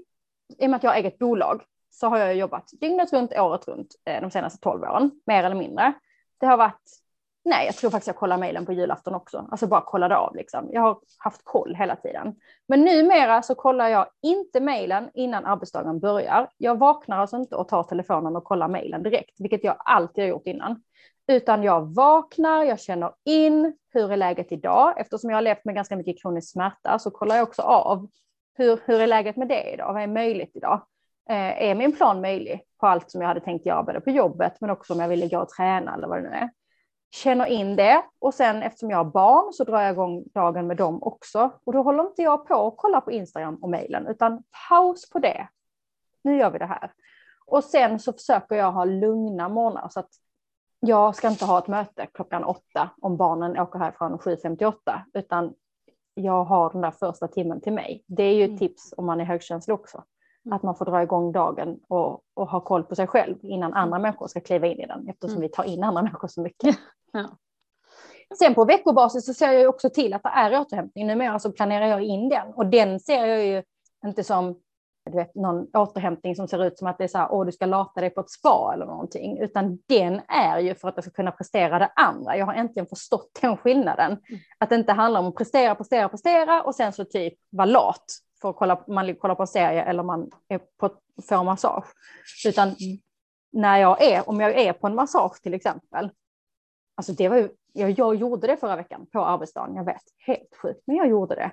[0.59, 3.69] i och med att jag har eget bolag, så har jag jobbat dygnet runt, året
[3.69, 5.93] runt eh, de senaste tolv åren, mer eller mindre.
[6.39, 6.91] Det har varit
[7.45, 9.47] Nej, jag tror faktiskt jag kollar mejlen på julafton också.
[9.51, 10.69] Alltså bara kollade av liksom.
[10.73, 12.35] Jag har haft koll hela tiden.
[12.69, 16.49] Men numera så kollar jag inte mejlen innan arbetsdagen börjar.
[16.57, 20.29] Jag vaknar alltså inte och tar telefonen och kollar mejlen direkt, vilket jag alltid har
[20.29, 20.83] gjort innan.
[21.29, 24.95] Utan jag vaknar, jag känner in hur är läget idag?
[24.97, 28.09] Eftersom jag har levt med ganska mycket kronisk smärta så kollar jag också av
[28.55, 29.93] hur, hur är läget med det idag?
[29.93, 30.87] Vad är möjligt idag?
[31.29, 34.53] Eh, är min plan möjlig på allt som jag hade tänkt göra både på jobbet
[34.61, 36.51] men också om jag ville gå och träna eller vad det nu är?
[37.15, 40.77] Känner in det och sen eftersom jag har barn så drar jag igång dagen med
[40.77, 41.51] dem också.
[41.65, 45.19] Och då håller inte jag på och kollar på Instagram och mejlen utan paus på
[45.19, 45.49] det.
[46.25, 46.93] Nu gör vi det här.
[47.47, 50.11] Och sen så försöker jag ha lugna morgnar så att
[50.81, 54.75] jag ska inte ha ett möte klockan åtta om barnen åker härifrån 7.58
[55.15, 55.55] utan
[56.15, 58.05] jag har den där första timmen till mig.
[58.07, 58.59] Det är ju ett mm.
[58.59, 60.05] tips om man är högkänslig också.
[60.45, 60.57] Mm.
[60.57, 63.97] Att man får dra igång dagen och, och ha koll på sig själv innan andra
[63.97, 64.03] mm.
[64.03, 66.79] människor ska kliva in i den eftersom vi tar in andra människor så mycket.
[67.13, 67.37] Ja.
[68.39, 71.07] Sen på veckobasis så ser jag också till att det är återhämtning.
[71.07, 73.63] Numera så planerar jag in den och den ser jag ju
[74.05, 74.61] inte som
[75.11, 77.53] du vet, någon återhämtning som ser ut som att det är så här, åh, du
[77.53, 81.05] ska lata dig på ett spa eller någonting, utan den är ju för att jag
[81.05, 82.37] ska kunna prestera det andra.
[82.37, 84.11] Jag har äntligen förstått den skillnaden.
[84.11, 84.41] Mm.
[84.59, 88.05] Att det inte handlar om att prestera, prestera, prestera och sen så typ vara lat
[88.41, 90.91] för att kolla, man kollar på en serie eller man är på,
[91.29, 91.87] får massage.
[92.47, 92.75] Utan
[93.53, 96.11] när jag är, om jag är på en massage till exempel,
[96.95, 100.57] alltså det var ju, jag, jag gjorde det förra veckan på arbetsdagen, jag vet, helt
[100.63, 101.53] sjukt, men jag gjorde det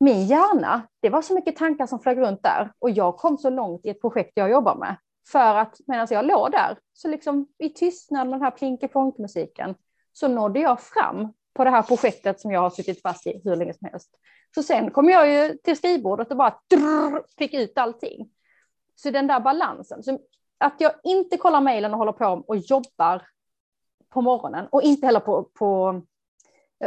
[0.00, 3.50] min hjärna, det var så mycket tankar som flög runt där och jag kom så
[3.50, 4.96] långt i ett projekt jag jobbar med.
[5.28, 9.74] För att medan jag låg där, så liksom i tystnad med den här plinkeponkmusiken,
[10.12, 13.56] så nådde jag fram på det här projektet som jag har suttit fast i hur
[13.56, 14.10] länge som helst.
[14.54, 18.30] Så sen kom jag ju till skrivbordet och bara drr, fick ut allting.
[18.94, 20.18] Så den där balansen, så
[20.58, 23.22] att jag inte kollar mejlen och håller på och jobbar
[24.10, 26.02] på morgonen och inte heller på, på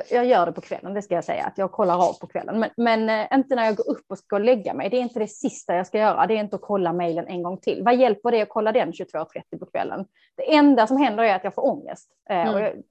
[0.09, 2.59] jag gör det på kvällen, det ska jag säga, att jag kollar av på kvällen.
[2.59, 4.89] Men, men eh, inte när jag går upp och ska lägga mig.
[4.89, 6.27] Det är inte det sista jag ska göra.
[6.27, 7.83] Det är inte att kolla mejlen en gång till.
[7.83, 10.05] Vad hjälper det att kolla den 22.30 på kvällen?
[10.35, 12.09] Det enda som händer är att jag får ångest.
[12.29, 12.63] Eh, mm.
[12.63, 12.83] Jag,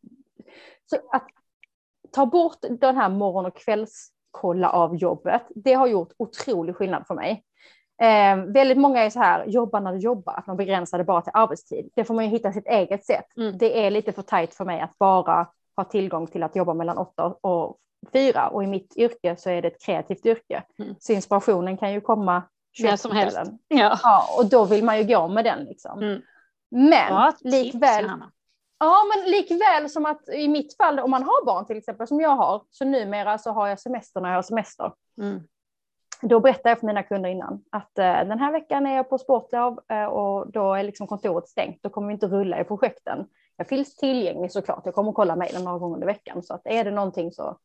[0.87, 1.27] så att
[2.13, 7.15] ta bort den här morgon och kvällskolla av jobbet, det har gjort otrolig skillnad för
[7.15, 7.45] mig.
[8.01, 11.23] Eh, väldigt många är så här, jobba när du jobbar, att man begränsar det bara
[11.23, 11.91] till arbetstid.
[11.95, 13.37] Det får man ju hitta sitt eget sätt.
[13.37, 13.59] Mm.
[13.59, 15.47] Det är lite för tajt för mig att bara
[15.77, 17.79] har tillgång till att jobba mellan åtta och
[18.13, 20.63] fyra och i mitt yrke så är det ett kreativt yrke.
[20.79, 20.95] Mm.
[20.99, 22.43] Så inspirationen kan ju komma
[22.79, 23.39] när som helst.
[23.69, 23.99] Ja.
[24.03, 24.25] ja.
[24.39, 26.03] och då vill man ju gå med den liksom.
[26.03, 26.23] Mm.
[26.71, 28.05] Men ja, likväl.
[28.05, 28.23] Tips,
[28.79, 32.21] ja, men likväl som att i mitt fall om man har barn till exempel som
[32.21, 34.93] jag har så numera så har jag semester när jag har semester.
[36.23, 39.19] Då berättar jag för mina kunder innan att eh, den här veckan är jag på
[39.19, 41.83] sportlov eh, och då är liksom kontoret stängt.
[41.83, 43.27] Då kommer vi inte rulla i projekten
[43.59, 44.83] jag finns tillgänglig såklart.
[44.85, 47.59] Jag kommer kolla mejlen några gånger under veckan så att är det någonting så,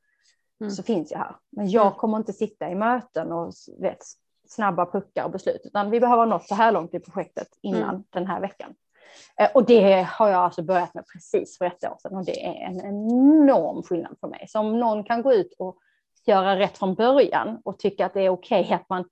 [0.62, 0.72] mm.
[0.72, 1.36] så finns jag här.
[1.50, 1.98] Men jag mm.
[1.98, 3.98] kommer inte sitta i möten och vet,
[4.48, 8.04] snabba puckar och beslut utan vi behöver nått så här långt i projektet innan mm.
[8.10, 8.76] den här veckan.
[9.40, 12.46] Eh, och det har jag alltså börjat med precis för ett år sedan och det
[12.46, 14.46] är en enorm skillnad för mig.
[14.50, 15.78] Så om någon kan gå ut och
[16.28, 19.06] göra rätt från början och tycka att det är okej okay att man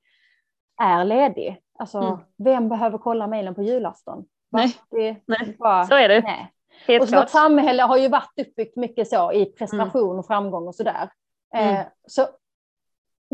[0.81, 1.61] är ledig.
[1.79, 2.17] Alltså, mm.
[2.37, 4.25] vem behöver kolla mejlen på julafton?
[4.51, 5.55] Nej, det, nej.
[5.59, 6.21] Bara, så är det.
[6.21, 6.51] Nej.
[6.87, 10.75] Helt och vårt samhälle har ju varit uppbyggt mycket så i prestation och framgång och
[10.75, 11.09] sådär.
[11.55, 11.75] Mm.
[11.75, 12.27] Eh, så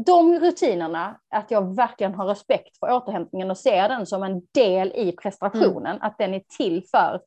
[0.06, 4.92] de rutinerna, att jag verkligen har respekt för återhämtningen och ser den som en del
[4.96, 6.02] i prestationen, mm.
[6.02, 7.22] att den är till för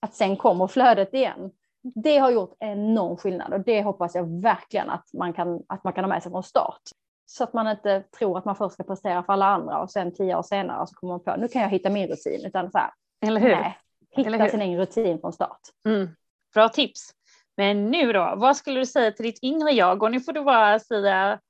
[0.00, 1.50] att sen kommer flödet igen.
[1.94, 5.92] Det har gjort enorm skillnad och det hoppas jag verkligen att man kan, att man
[5.92, 6.82] kan ha med sig från start.
[7.26, 10.14] Så att man inte tror att man först ska prestera för alla andra och sen
[10.14, 12.46] tio år senare så kommer man på nu kan jag hitta min rutin.
[12.46, 12.90] Utan så här,
[13.26, 13.48] Eller hur?
[13.48, 13.78] Nej,
[14.10, 15.60] hitta sin egen rutin från start.
[15.88, 16.08] Mm.
[16.54, 17.10] Bra tips.
[17.56, 20.02] Men nu då, vad skulle du säga till ditt inre jag?
[20.02, 21.40] Och nu får du bara säga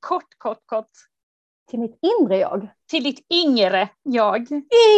[0.00, 0.90] kort, kort, kort.
[1.70, 2.68] Till mitt inre jag?
[2.90, 4.46] Till ditt yngre jag.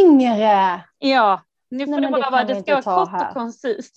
[0.03, 0.84] Yngre!
[0.99, 3.28] Ja, nu får Nej, det bara vara, det ska vara kort här.
[3.28, 3.94] och koncist.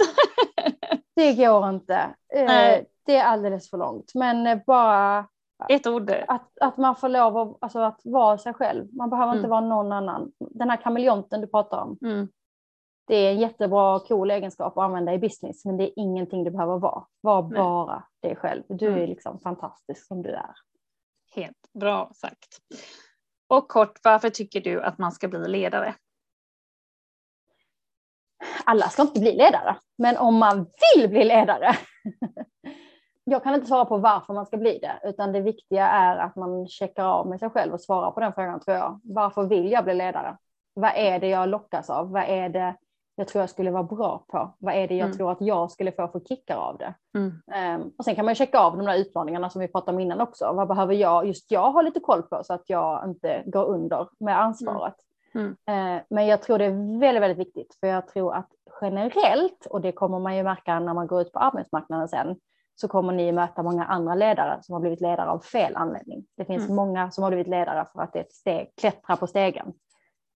[1.16, 1.96] det går inte.
[2.34, 2.86] Eh, Nej.
[3.06, 4.12] Det är alldeles för långt.
[4.16, 5.28] Men eh, bara
[5.70, 6.12] ett ord.
[6.28, 8.88] Att, att man får lov att, alltså, att vara sig själv.
[8.94, 9.38] Man behöver mm.
[9.38, 10.32] inte vara någon annan.
[10.40, 11.98] Den här kameleonten du pratar om.
[12.02, 12.28] Mm
[13.08, 16.52] det är en jättebra cool egenskap att använda i business, men det är ingenting du
[16.52, 17.06] behöver vara.
[17.22, 18.64] Var bara dig själv.
[18.68, 19.10] Du är mm.
[19.10, 20.56] liksom fantastisk som du är.
[21.36, 22.58] Helt bra sagt.
[23.48, 25.96] Och kort, varför tycker du att man ska bli ledare?
[28.66, 30.66] Alla ska inte bli ledare, men om man
[30.96, 31.76] vill bli ledare.
[33.26, 36.36] Jag kan inte svara på varför man ska bli det, utan det viktiga är att
[36.36, 39.00] man checkar av med sig själv och svarar på den frågan tror jag.
[39.04, 40.38] Varför vill jag bli ledare?
[40.74, 42.12] Vad är det jag lockas av?
[42.12, 42.76] Vad är det
[43.16, 44.56] jag tror jag skulle vara bra på?
[44.60, 45.18] Vad är det jag mm.
[45.18, 46.94] tror att jag skulle få för kickar av det?
[47.18, 47.82] Mm.
[47.82, 50.22] Um, och sen kan man checka av de där utmaningarna som vi pratade om innan
[50.22, 50.54] också.
[50.54, 54.08] Vad behöver jag, just jag, ha lite koll på så att jag inte går under
[54.20, 54.96] med ansvaret?
[55.36, 55.50] Mm.
[55.50, 58.50] Uh, men jag tror det är väldigt, väldigt viktigt för jag tror att
[58.82, 62.36] generellt, och det kommer man ju märka när man går ut på arbetsmarknaden sen,
[62.76, 66.26] så kommer ni möta många andra ledare som har blivit ledare av fel anledning.
[66.38, 66.76] Det finns mm.
[66.76, 69.74] många som har blivit ledare för att det är ett steg, klättra på stegen.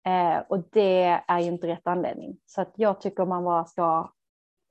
[0.06, 2.36] Eh, och det är ju inte rätt anledning.
[2.46, 4.10] Så att jag tycker man bara ska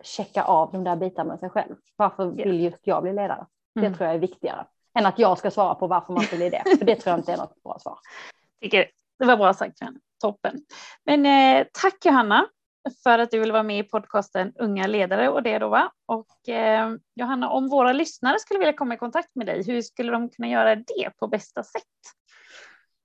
[0.04, 1.76] checka av de där bitarna med sig själv.
[1.96, 3.46] Varför vill just jag bli ledare?
[3.76, 3.92] Mm.
[3.92, 4.66] Det tror jag är viktigare
[5.00, 6.64] än att jag ska svara på varför man ska bli det.
[6.80, 7.98] För det tror jag inte är något bra svar.
[8.62, 8.88] Tycker
[9.20, 9.78] det var bra sagt,
[10.24, 10.60] Toppen.
[11.06, 12.48] Men eh, tack Johanna
[13.04, 15.92] för att du vill vara med i podcasten Unga ledare och det då va?
[16.06, 20.12] Och eh, Johanna, om våra lyssnare skulle vilja komma i kontakt med dig, hur skulle
[20.12, 21.84] de kunna göra det på bästa sätt?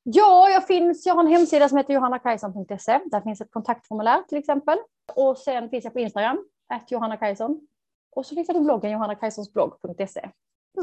[0.03, 1.07] Ja, jag finns.
[1.07, 3.01] Jag har en hemsida som heter johannakajson.se.
[3.05, 4.79] Där finns ett kontaktformulär till exempel.
[5.15, 7.61] Och sen finns jag på Instagram, att Johanna Kajson.
[8.17, 10.21] Och så finns det bloggen johannakajsonsblogg.se.
[10.21, 10.33] Mm.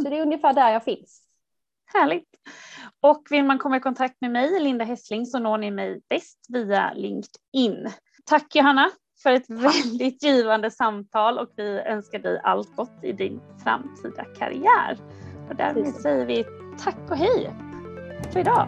[0.03, 1.21] Så det är ungefär där jag finns.
[1.93, 2.29] Härligt.
[3.01, 6.45] Och vill man komma i kontakt med mig, Linda Hässling, så når ni mig bäst
[6.49, 7.91] via LinkedIn.
[8.25, 8.89] Tack Johanna
[9.23, 14.97] för ett väldigt givande samtal och vi önskar dig allt gott i din framtida karriär.
[15.49, 16.45] Och därmed säger vi
[16.83, 17.55] tack och hej
[18.33, 18.67] för idag.